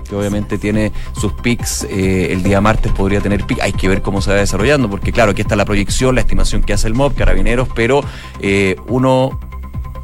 Que 0.07 0.15
obviamente 0.15 0.57
tiene 0.57 0.93
sus 1.19 1.33
pics, 1.33 1.85
eh, 1.89 2.29
el 2.31 2.41
día 2.41 2.61
martes 2.61 2.91
podría 2.93 3.19
tener 3.19 3.43
pic, 3.45 3.59
hay 3.61 3.73
que 3.73 3.89
ver 3.89 4.01
cómo 4.01 4.21
se 4.21 4.31
va 4.31 4.37
desarrollando, 4.37 4.89
porque 4.89 5.11
claro, 5.11 5.31
aquí 5.31 5.41
está 5.41 5.57
la 5.57 5.65
proyección, 5.65 6.15
la 6.15 6.21
estimación 6.21 6.63
que 6.63 6.73
hace 6.73 6.87
el 6.87 6.93
MOB, 6.93 7.15
carabineros, 7.15 7.67
pero 7.75 8.01
eh, 8.39 8.77
uno 8.87 9.37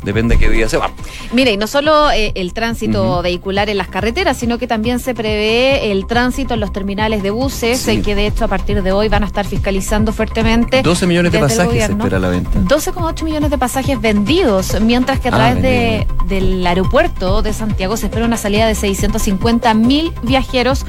depende 0.04 0.36
de 0.36 0.40
qué 0.40 0.50
día 0.50 0.68
se 0.70 0.78
va. 0.78 0.92
Mire, 1.34 1.52
y 1.52 1.58
no 1.58 1.68
solo 1.68 2.12
eh, 2.12 2.32
el 2.36 2.54
tránsito 2.54 3.22
vehicular 3.22 3.70
en 3.70 3.78
las 3.78 3.88
carreteras, 3.88 4.38
sino 4.38 4.58
que 4.58 4.68
también 4.68 5.00
se 5.00 5.14
prevé 5.14 5.92
el 5.92 6.06
tránsito 6.08 6.54
en 6.54 6.60
los 6.60 6.72
terminales 6.74 7.24
de 7.24 7.32
buses, 7.32 7.80
Sí. 7.80 8.02
que 8.02 8.16
de 8.16 8.28
hecho 8.28 8.46
a 8.46 8.48
partir 8.48 8.82
de 8.84 8.92
hoy 8.92 9.10
van 9.10 9.24
a 9.24 9.26
estar 9.28 9.46
fiscalizando 9.46 10.12
fuertemente. 10.14 10.82
12 10.82 11.08
millones 11.08 11.32
de 11.32 11.40
pasajes 11.40 11.86
se 11.86 11.92
espera 11.92 12.20
la 12.20 12.30
venta. 12.30 12.52
12,8 12.60 13.24
millones 13.24 13.50
de 13.50 13.58
pasajes 13.58 14.00
vendidos, 14.02 14.80
mientras 14.82 15.20
que 15.20 15.30
a 15.30 15.32
Ah, 15.34 15.36
través 15.36 15.62
de, 15.64 16.08
del 16.28 16.66
aeropuerto 16.66 17.42
de 17.42 17.54
Santiago 17.54 17.98
se 17.98 18.06
espera 18.08 18.26
una 18.26 18.38
salida 18.38 18.68
de 18.68 18.76
650 18.76 19.74
mil 19.74 20.14
viajeros 20.24 20.86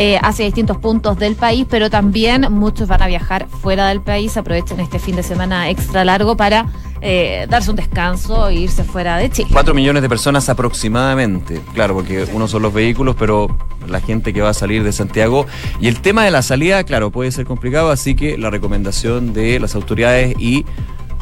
eh, 0.00 0.18
hacia 0.22 0.44
distintos 0.44 0.76
puntos 0.76 1.18
del 1.18 1.34
país, 1.34 1.66
pero 1.68 1.90
también 1.90 2.46
muchos 2.52 2.86
van 2.88 3.02
a 3.02 3.06
viajar 3.08 3.48
fuera 3.62 3.88
del 3.88 4.00
país. 4.00 4.36
Aprovechen 4.36 4.78
este 4.80 4.98
fin 5.00 5.16
de 5.16 5.22
semana 5.24 5.68
extra 5.70 6.04
largo 6.04 6.36
para 6.36 6.66
eh, 7.00 7.46
darse 7.48 7.70
un 7.70 7.76
descanso 7.76 8.48
e 8.48 8.54
irse 8.54 8.84
fuera 8.84 9.16
de 9.16 9.30
Chile. 9.30 9.48
4 9.52 9.74
millones 9.74 10.02
de 10.02 10.08
personas 10.08 10.48
aproximadamente. 10.48 11.60
Claro, 11.74 11.94
porque 11.94 12.26
uno 12.32 12.48
son 12.48 12.62
los 12.62 12.72
vehículos, 12.72 13.16
pero 13.18 13.48
la 13.88 14.00
gente 14.00 14.32
que 14.32 14.40
va 14.42 14.50
a 14.50 14.54
salir 14.54 14.82
de 14.84 14.92
Santiago. 14.92 15.46
Y 15.80 15.88
el 15.88 16.00
tema 16.00 16.24
de 16.24 16.30
la 16.30 16.42
salida, 16.42 16.84
claro, 16.84 17.10
puede 17.10 17.30
ser 17.32 17.46
complicado, 17.46 17.90
así 17.90 18.14
que 18.14 18.36
la 18.38 18.50
recomendación 18.50 19.32
de 19.32 19.60
las 19.60 19.74
autoridades 19.74 20.34
y 20.38 20.64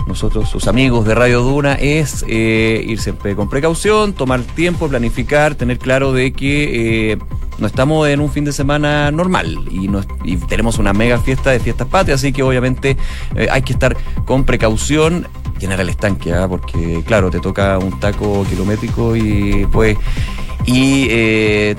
nosotros, 0.06 0.48
sus 0.48 0.68
amigos 0.68 1.04
de 1.04 1.14
Radio 1.16 1.40
Duna, 1.42 1.74
es 1.74 2.24
eh, 2.28 2.84
ir 2.86 3.00
siempre 3.00 3.34
con 3.34 3.48
precaución, 3.48 4.12
tomar 4.12 4.42
tiempo, 4.42 4.88
planificar, 4.88 5.56
tener 5.56 5.78
claro 5.78 6.12
de 6.12 6.32
que 6.32 7.12
eh, 7.12 7.18
no 7.58 7.66
estamos 7.66 8.06
en 8.08 8.20
un 8.20 8.30
fin 8.30 8.44
de 8.44 8.52
semana 8.52 9.10
normal 9.10 9.58
y, 9.70 9.88
no- 9.88 10.02
y 10.22 10.36
tenemos 10.36 10.78
una 10.78 10.92
mega 10.92 11.18
fiesta 11.18 11.50
de 11.50 11.58
fiestas 11.58 11.88
patrias, 11.88 12.20
así 12.20 12.32
que 12.32 12.44
obviamente 12.44 12.96
eh, 13.34 13.48
hay 13.50 13.62
que 13.62 13.72
estar 13.72 13.96
con 14.26 14.44
precaución, 14.44 15.26
llenar 15.58 15.80
el 15.80 15.88
estanque, 15.88 16.32
¿ah? 16.34 16.46
porque 16.48 17.02
claro, 17.06 17.30
te 17.30 17.40
toca 17.40 17.78
un 17.78 17.98
taco 18.00 18.44
kilométrico 18.48 19.16
y 19.16 19.66
pues... 19.72 19.96
Y, 20.64 21.06
eh, 21.10 21.76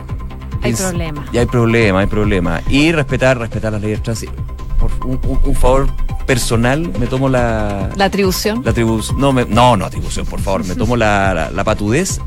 Hay 0.61 0.71
es- 0.71 0.81
problema. 0.81 1.25
Y 1.31 1.37
hay 1.37 1.45
problema, 1.45 1.99
hay 1.99 2.07
problema. 2.07 2.61
Y 2.69 2.91
respetar, 2.91 3.37
respetar 3.37 3.71
las 3.73 3.81
leyes 3.81 4.01
trans. 4.01 4.25
Por 4.79 4.91
un, 5.05 5.19
un- 5.27 5.39
un 5.43 5.55
favor 5.55 5.87
personal, 6.25 6.91
me 6.99 7.07
tomo 7.07 7.27
la, 7.29 7.89
La 7.95 8.05
atribución. 8.05 8.61
la 8.63 8.71
atribución. 8.71 9.19
No, 9.19 9.33
me- 9.33 9.45
no, 9.45 9.75
no 9.75 9.85
atribución, 9.85 10.25
por 10.25 10.39
favor. 10.39 10.65
Me 10.65 10.75
tomo 10.75 10.95
la, 10.95 11.33
la, 11.33 11.51
la 11.51 11.63
patudez. 11.63 12.19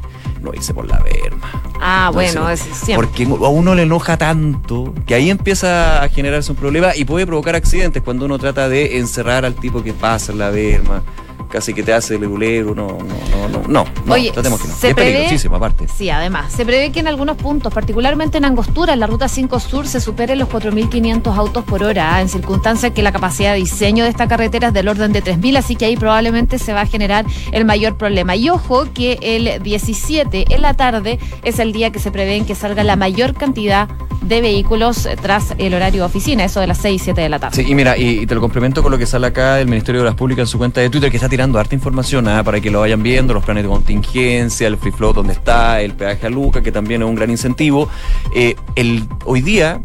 No 0.43 0.53
hice 0.55 0.73
por 0.73 0.87
la 0.89 0.99
verma. 1.01 1.51
Ah, 1.83 2.07
No 2.07 2.13
bueno, 2.15 2.49
es 2.49 2.61
siempre. 2.61 3.07
Porque 3.09 3.25
a 3.25 3.49
uno 3.49 3.75
le 3.75 3.83
enoja 3.83 4.17
tanto 4.17 4.95
que 5.07 5.15
ahí 5.15 5.29
empieza 5.31 6.03
a 6.03 6.09
generarse 6.09 6.51
un 6.53 6.57
problema 6.57 6.97
y 6.97 7.05
puede 7.05 7.27
provocar 7.27 7.55
accidentes 7.57 8.03
cuando 8.03 8.25
uno 8.25 8.39
trata 8.39 8.67
de 8.69 8.99
encerrar 8.99 9.45
al 9.45 9.55
tipo 9.55 9.83
que 9.83 9.93
pasa 9.93 10.33
en 10.33 10.39
la 10.39 10.49
verma. 10.51 11.03
Casi 11.51 11.75
que 11.75 11.83
te 11.83 11.93
hace 11.93 12.15
el 12.15 12.21
regulero. 12.21 12.75
No, 12.75 12.89
no, 12.99 13.49
no, 13.49 13.49
no. 13.49 13.69
No, 13.69 13.85
no 14.07 14.15
Oye, 14.15 14.31
tratemos 14.33 14.61
que 14.61 14.69
no. 14.69 14.75
se 14.75 14.89
es 14.91 14.95
prevé- 14.97 15.13
peligrosísimo, 15.13 15.57
aparte. 15.57 15.87
Sí, 15.89 16.09
además, 16.11 16.53
se 16.53 16.65
prevé 16.65 16.91
que 16.93 17.01
en 17.01 17.09
algunos 17.09 17.37
puntos, 17.37 17.73
particularmente 17.73 18.39
en 18.39 18.45
Angostura, 18.45 18.93
en 18.95 19.01
la 19.01 19.07
ruta 19.07 19.29
5 19.29 19.61
Sur, 19.61 19.87
se 19.87 20.01
superen 20.01 20.39
los 20.39 20.49
4.500 20.49 21.37
autos 21.37 21.65
por 21.65 21.83
hora, 21.83 22.15
¿ah? 22.17 22.21
en 22.21 22.29
circunstancias 22.29 22.93
que 22.93 23.03
la 23.03 23.13
capacidad 23.13 23.53
de 23.53 23.59
diseño 23.59 24.05
de 24.05 24.11
esta 24.11 24.29
carretera 24.29 24.69
es 24.69 24.75
del 24.75 24.89
orden 24.89 25.13
de 25.13 25.23
3.000, 25.23 25.59
así 25.59 25.77
que 25.77 25.85
ahí 25.87 25.97
probablemente 25.97 26.59
se 26.59 26.73
va 26.73 26.83
a 26.83 26.87
generar 26.87 27.25
el 27.53 27.65
mayor 27.65 27.97
problema. 27.97 28.37
Y 28.37 28.49
ojo 28.51 28.87
que 28.93 29.19
el 29.23 29.63
17 29.63 30.47
en 30.55 30.63
la 30.63 30.75
tarde 30.75 31.19
es 31.43 31.59
el 31.59 31.73
día 31.73 31.91
que 31.91 31.99
se 31.99 32.11
prevé 32.11 32.37
en 32.37 32.45
que 32.47 32.55
salga 32.55 32.85
la 32.85 32.97
mayor 32.97 33.35
cantidad 33.35 33.89
de 34.31 34.41
vehículos 34.41 35.07
eh, 35.07 35.17
tras 35.21 35.55
el 35.59 35.75
horario 35.75 36.07
oficina, 36.07 36.45
eso 36.45 36.61
de 36.61 36.69
las 36.69 36.79
6 36.79 37.03
y 37.03 37.05
7 37.05 37.21
de 37.21 37.29
la 37.29 37.39
tarde. 37.41 37.57
Sí, 37.57 37.69
y 37.69 37.75
mira, 37.75 37.99
y, 37.99 38.27
te 38.27 38.35
lo 38.35 38.41
complemento 38.41 38.81
con 38.83 38.93
lo 38.93 38.97
que 38.97 39.05
sale 39.05 39.27
acá 39.27 39.57
del 39.57 39.67
Ministerio 39.67 40.01
de 40.01 40.07
Obras 40.07 40.15
Públicas 40.15 40.45
en 40.45 40.47
su 40.47 40.57
cuenta 40.57 40.81
de 40.81 40.89
Twitter, 40.89 41.11
que 41.11 41.17
está 41.17 41.29
tirando 41.29 41.59
harta 41.59 41.75
información 41.75 42.29
ah, 42.29 42.43
para 42.45 42.61
que 42.61 42.71
lo 42.71 42.81
vayan 42.81 43.03
viendo, 43.03 43.35
los 43.35 43.45
planes 43.45 43.65
de 43.65 43.69
contingencia, 43.69 44.69
el 44.69 44.79
free 44.79 44.93
flow 44.93 45.13
donde 45.13 45.33
está, 45.33 45.83
el 45.83 45.95
peaje 45.95 46.29
a 46.29 46.31
Luca, 46.31 46.63
que 46.63 46.71
también 46.71 47.03
es 47.03 47.09
un 47.09 47.17
gran 47.17 47.29
incentivo. 47.29 47.89
Eh, 48.35 48.55
el, 48.77 49.05
hoy 49.25 49.43
día, 49.43 49.83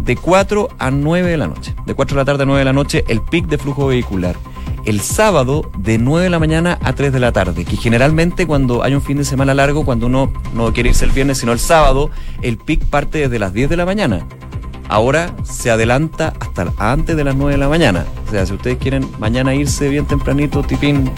de 0.00 0.16
4 0.16 0.68
a 0.78 0.90
9 0.90 1.30
de 1.30 1.36
la 1.36 1.46
noche, 1.46 1.74
de 1.86 1.94
4 1.94 2.16
de 2.16 2.20
la 2.20 2.24
tarde 2.24 2.42
a 2.42 2.46
9 2.46 2.58
de 2.58 2.64
la 2.64 2.72
noche, 2.72 3.04
el 3.06 3.22
pic 3.22 3.46
de 3.46 3.56
flujo 3.56 3.86
vehicular. 3.86 4.36
El 4.86 5.00
sábado, 5.00 5.70
de 5.76 5.98
9 5.98 6.24
de 6.24 6.30
la 6.30 6.38
mañana 6.38 6.78
a 6.82 6.94
3 6.94 7.12
de 7.12 7.20
la 7.20 7.32
tarde, 7.32 7.64
que 7.64 7.76
generalmente 7.76 8.46
cuando 8.46 8.82
hay 8.82 8.94
un 8.94 9.02
fin 9.02 9.18
de 9.18 9.24
semana 9.24 9.52
largo, 9.52 9.84
cuando 9.84 10.06
uno 10.06 10.32
no 10.54 10.72
quiere 10.72 10.90
irse 10.90 11.04
el 11.04 11.10
viernes, 11.10 11.38
sino 11.38 11.52
el 11.52 11.58
sábado, 11.58 12.10
el 12.40 12.56
pic 12.56 12.84
parte 12.84 13.18
desde 13.18 13.38
las 13.38 13.52
10 13.52 13.68
de 13.68 13.76
la 13.76 13.84
mañana 13.84 14.26
ahora 14.88 15.34
se 15.44 15.70
adelanta 15.70 16.32
hasta 16.40 16.72
antes 16.78 17.16
de 17.16 17.24
las 17.24 17.34
9 17.34 17.52
de 17.52 17.58
la 17.58 17.68
mañana. 17.68 18.06
O 18.26 18.30
sea, 18.30 18.46
si 18.46 18.54
ustedes 18.54 18.78
quieren 18.78 19.08
mañana 19.18 19.54
irse 19.54 19.88
bien 19.88 20.06
tempranito, 20.06 20.62
tipín, 20.62 21.10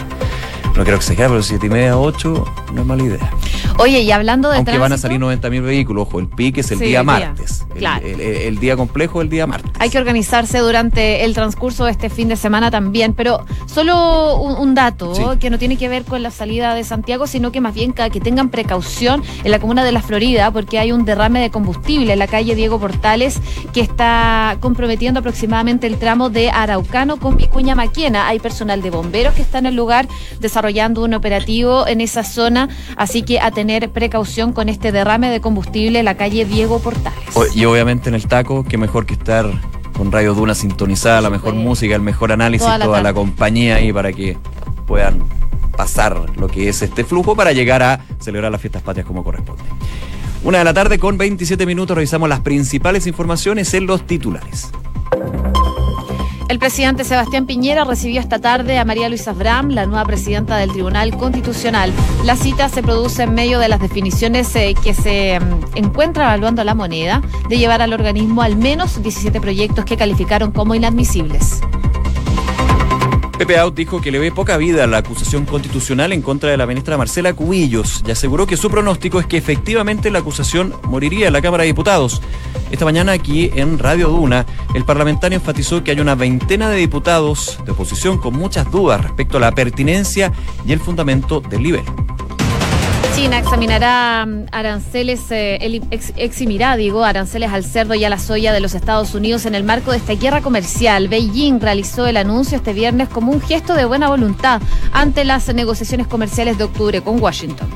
no 0.75 0.83
quiero 0.83 0.97
exagerar, 0.97 1.29
pero 1.29 1.43
siete 1.43 1.67
y 1.67 1.69
media, 1.69 1.97
ocho, 1.97 2.45
no 2.73 2.81
es 2.81 2.87
mala 2.87 3.03
idea. 3.03 3.31
Oye, 3.79 4.01
y 4.01 4.11
hablando 4.11 4.49
de 4.49 4.57
Aunque 4.57 4.71
van 4.77 4.91
a 4.91 4.97
tránsito, 4.97 5.07
salir 5.07 5.19
90.000 5.21 5.61
vehículos, 5.63 6.07
ojo, 6.07 6.19
el 6.19 6.27
pique 6.27 6.61
es 6.61 6.71
el 6.71 6.79
Sí, 6.79 6.85
día 6.85 6.99
el 6.99 7.05
martes. 7.05 7.65
El- 7.71 7.77
Claro. 7.79 8.05
El, 8.05 8.19
el- 8.19 8.35
el 8.37 8.59
día 8.59 8.75
complejo, 8.75 9.21
el 9.21 9.29
día 9.29 9.47
martes. 9.47 9.71
Hay 9.79 9.89
que 9.89 9.97
organizarse 9.97 10.57
durante 10.59 11.23
el 11.23 11.33
transcurso 11.33 11.85
de 11.85 11.91
este 11.91 12.09
fin 12.09 12.27
de 12.27 12.35
semana 12.35 12.69
también, 12.71 13.13
pero 13.13 13.45
solo 13.67 14.35
un, 14.35 14.55
un 14.55 14.75
dato 14.75 15.15
Sí. 15.15 15.23
que 15.39 15.49
no 15.49 15.57
tiene 15.57 15.77
que 15.77 15.87
ver 15.87 16.03
con 16.03 16.21
la 16.21 16.31
salida 16.31 16.73
de 16.75 16.83
Santiago, 16.83 17.25
sino 17.25 17.51
que 17.53 17.61
más 17.61 17.73
bien 17.73 17.93
que 17.93 18.19
tengan 18.19 18.49
precaución 18.49 19.23
en 19.43 19.51
la 19.51 19.59
comuna 19.59 19.83
de 19.85 19.91
La 19.93 20.01
Florida, 20.01 20.51
porque 20.51 20.77
hay 20.77 20.91
un 20.91 21.05
derrame 21.05 21.39
de 21.39 21.49
combustible 21.51 22.11
en 22.13 22.19
la 22.19 22.27
calle 22.27 22.55
Diego 22.55 22.79
Portales 22.79 23.39
que 23.73 23.79
está 23.81 24.57
comprometiendo 24.59 25.21
aproximadamente 25.21 25.87
el 25.87 25.97
tramo 25.97 26.29
de 26.29 26.49
Araucano 26.49 27.17
con 27.17 27.37
Vicuña 27.37 27.75
Maquena. 27.75 28.27
Hay 28.27 28.39
personal 28.39 28.81
de 28.81 28.89
bomberos 28.89 29.33
que 29.35 29.41
está 29.41 29.59
en 29.59 29.67
el 29.67 29.75
lugar 29.75 30.07
desarrollando 30.41 31.03
un 31.03 31.13
operativo 31.13 31.87
en 31.87 32.01
esa 32.01 32.23
zona, 32.23 32.67
así 32.97 33.21
que 33.21 33.39
a 33.39 33.51
tener 33.51 33.68
precaución 33.87 34.51
con 34.53 34.67
este 34.69 34.91
derrame 34.91 35.29
de 35.29 35.39
combustible 35.41 35.99
en 35.99 36.05
la 36.05 36.15
calle 36.17 36.45
Diego 36.45 36.79
Portales. 36.79 37.19
O- 37.35 37.45
y 37.53 37.65
obviamente 37.65 38.09
en 38.09 38.15
el 38.15 38.25
taco, 38.27 38.63
qué 38.63 38.77
mejor 38.77 39.05
que 39.05 39.13
estar 39.13 39.45
con 39.95 40.11
Radio 40.11 40.33
Duna 40.33 40.55
sintonizada, 40.55 41.21
la 41.21 41.29
mejor 41.29 41.53
música, 41.53 41.93
el 41.95 42.01
mejor 42.01 42.31
análisis, 42.31 42.65
Toda 42.65 42.79
toda, 42.79 42.97
la 42.97 43.03
la, 43.03 43.09
tarde. 43.09 43.15
compañía 43.19 43.75
ahí 43.75 43.93
para 43.93 44.11
que 44.13 44.37
puedan 44.87 45.19
pasar 45.77 46.19
lo 46.37 46.47
que 46.47 46.67
es 46.69 46.81
este 46.81 47.03
flujo 47.03 47.35
para 47.35 47.51
llegar 47.51 47.83
a 47.83 47.99
celebrar 48.19 48.51
las 48.51 48.59
fiestas 48.61 48.81
patrias 48.81 49.05
como 49.05 49.23
corresponde. 49.23 49.63
Una 50.43 50.57
de 50.59 50.63
la 50.63 50.73
tarde 50.73 50.99
con 50.99 51.17
27 51.17 51.65
minutos 51.65 51.95
revisamos 51.95 52.27
las 52.29 52.39
principales 52.39 53.07
informaciones 53.07 53.73
en 53.73 53.85
los 53.85 54.07
titulares. 54.07 54.71
El 56.49 56.57
presidente 56.57 57.03
Sebastián 57.03 57.45
Piñera 57.45 57.83
recibió 57.83 58.19
esta 58.19 58.39
tarde 58.39 58.79
a 58.79 58.83
María 58.83 59.07
Luisa 59.07 59.33
Bram, 59.33 59.69
la 59.69 59.85
nueva 59.85 60.03
presidenta 60.03 60.57
del 60.57 60.71
Tribunal 60.71 61.15
Constitucional. 61.15 61.93
La 62.25 62.35
cita 62.35 62.69
se 62.69 62.81
produce 62.81 63.21
en 63.21 63.35
medio 63.35 63.59
de 63.59 63.69
las 63.69 63.79
definiciones 63.79 64.55
eh, 64.55 64.73
que 64.83 64.95
se 64.95 65.39
mm, 65.39 65.77
encuentra 65.77 66.23
evaluando 66.23 66.63
la 66.63 66.73
moneda 66.73 67.21
de 67.49 67.59
llevar 67.59 67.83
al 67.83 67.93
organismo 67.93 68.41
al 68.41 68.55
menos 68.55 68.99
17 68.99 69.39
proyectos 69.39 69.85
que 69.85 69.95
calificaron 69.95 70.51
como 70.51 70.73
inadmisibles. 70.73 71.61
Pepe 73.39 73.57
Out 73.57 73.73
dijo 73.73 74.01
que 74.01 74.11
le 74.11 74.19
ve 74.19 74.33
poca 74.33 74.57
vida 74.57 74.83
a 74.83 74.87
la 74.87 74.97
acusación 74.97 75.45
constitucional 75.45 76.11
en 76.11 76.21
contra 76.21 76.49
de 76.49 76.57
la 76.57 76.65
ministra 76.65 76.97
Marcela 76.97 77.31
Cubillos 77.31 78.03
y 78.05 78.11
aseguró 78.11 78.45
que 78.45 78.57
su 78.57 78.69
pronóstico 78.69 79.17
es 79.17 79.27
que 79.27 79.37
efectivamente 79.37 80.11
la 80.11 80.19
acusación 80.19 80.75
moriría 80.83 81.27
en 81.27 81.33
la 81.33 81.41
Cámara 81.41 81.63
de 81.63 81.67
Diputados. 81.67 82.21
Esta 82.69 82.83
mañana 82.83 83.13
aquí 83.13 83.49
en 83.55 83.79
Radio 83.79 84.09
Duna, 84.09 84.45
el 84.73 84.83
parlamentario 84.83 85.37
enfatizó 85.37 85.85
que 85.85 85.91
hay 85.91 86.01
una 86.01 86.15
veintena 86.15 86.69
de 86.69 86.75
diputados 86.75 87.57
de 87.65 87.71
oposición 87.71 88.17
con 88.17 88.35
muchas 88.35 88.69
dudas 88.69 89.01
respecto 89.01 89.37
a 89.37 89.39
la 89.39 89.53
pertinencia 89.53 90.33
y 90.65 90.73
el 90.73 90.81
fundamento 90.81 91.39
del 91.39 91.63
nivel. 91.63 91.85
China 93.19 93.37
examinará 93.37 94.25
aranceles, 94.53 95.29
eh, 95.31 95.81
eximirá, 96.15 96.77
digo, 96.77 97.03
aranceles 97.03 97.51
al 97.51 97.65
cerdo 97.65 97.93
y 97.93 98.05
a 98.05 98.09
la 98.09 98.17
soya 98.17 98.53
de 98.53 98.61
los 98.61 98.75
Estados 98.75 99.13
Unidos 99.13 99.45
en 99.45 99.55
el 99.55 99.65
marco 99.65 99.91
de 99.91 99.97
esta 99.97 100.13
guerra 100.13 100.39
comercial. 100.41 101.09
Beijing 101.09 101.59
realizó 101.59 102.07
el 102.07 102.15
anuncio 102.15 102.55
este 102.55 102.71
viernes 102.71 103.09
como 103.09 103.33
un 103.33 103.41
gesto 103.41 103.73
de 103.73 103.83
buena 103.83 104.07
voluntad 104.07 104.61
ante 104.93 105.25
las 105.25 105.53
negociaciones 105.53 106.07
comerciales 106.07 106.57
de 106.57 106.63
octubre 106.63 107.01
con 107.01 107.21
Washington. 107.21 107.67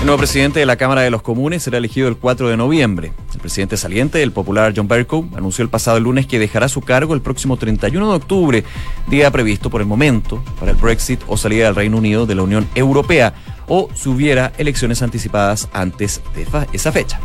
El 0.00 0.06
nuevo 0.06 0.18
presidente 0.18 0.58
de 0.58 0.66
la 0.66 0.74
Cámara 0.74 1.02
de 1.02 1.10
los 1.10 1.22
Comunes 1.22 1.62
será 1.62 1.78
elegido 1.78 2.08
el 2.08 2.16
4 2.16 2.48
de 2.48 2.56
noviembre. 2.56 3.12
El 3.32 3.40
presidente 3.40 3.76
saliente, 3.76 4.20
el 4.24 4.32
popular 4.32 4.72
John 4.76 4.88
Bercow, 4.88 5.28
anunció 5.36 5.62
el 5.62 5.68
pasado 5.68 6.00
lunes 6.00 6.26
que 6.26 6.40
dejará 6.40 6.68
su 6.68 6.80
cargo 6.80 7.14
el 7.14 7.20
próximo 7.20 7.56
31 7.56 8.08
de 8.10 8.16
octubre, 8.16 8.64
día 9.06 9.30
previsto 9.30 9.70
por 9.70 9.80
el 9.80 9.86
momento 9.86 10.42
para 10.58 10.72
el 10.72 10.76
Brexit 10.76 11.20
o 11.28 11.36
salida 11.36 11.66
del 11.66 11.76
Reino 11.76 11.98
Unido 11.98 12.26
de 12.26 12.34
la 12.34 12.42
Unión 12.42 12.68
Europea, 12.74 13.32
o 13.74 13.88
si 13.94 14.10
hubiera 14.10 14.52
elecciones 14.58 15.00
anticipadas 15.00 15.66
antes 15.72 16.20
de 16.34 16.46
esa 16.74 16.92
fecha. 16.92 17.18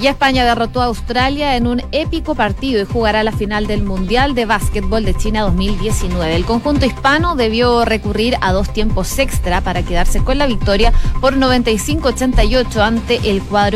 Y 0.00 0.08
España 0.08 0.44
derrotó 0.44 0.82
a 0.82 0.86
Australia 0.86 1.56
en 1.56 1.68
un 1.68 1.80
épico 1.92 2.34
partido 2.34 2.82
y 2.82 2.84
jugará 2.84 3.22
la 3.22 3.30
final 3.30 3.68
del 3.68 3.84
Mundial 3.84 4.34
de 4.34 4.44
Básquetbol 4.44 5.04
de 5.04 5.14
China 5.14 5.42
2019. 5.42 6.34
El 6.34 6.44
conjunto 6.44 6.84
hispano 6.84 7.36
debió 7.36 7.84
recurrir 7.84 8.36
a 8.40 8.52
dos 8.52 8.72
tiempos 8.72 9.16
extra 9.20 9.60
para 9.60 9.84
quedarse 9.84 10.18
con 10.18 10.36
la 10.36 10.46
victoria 10.46 10.92
por 11.20 11.36
95-88 11.36 12.80
ante 12.80 13.30
el 13.30 13.40
cuadro 13.42 13.64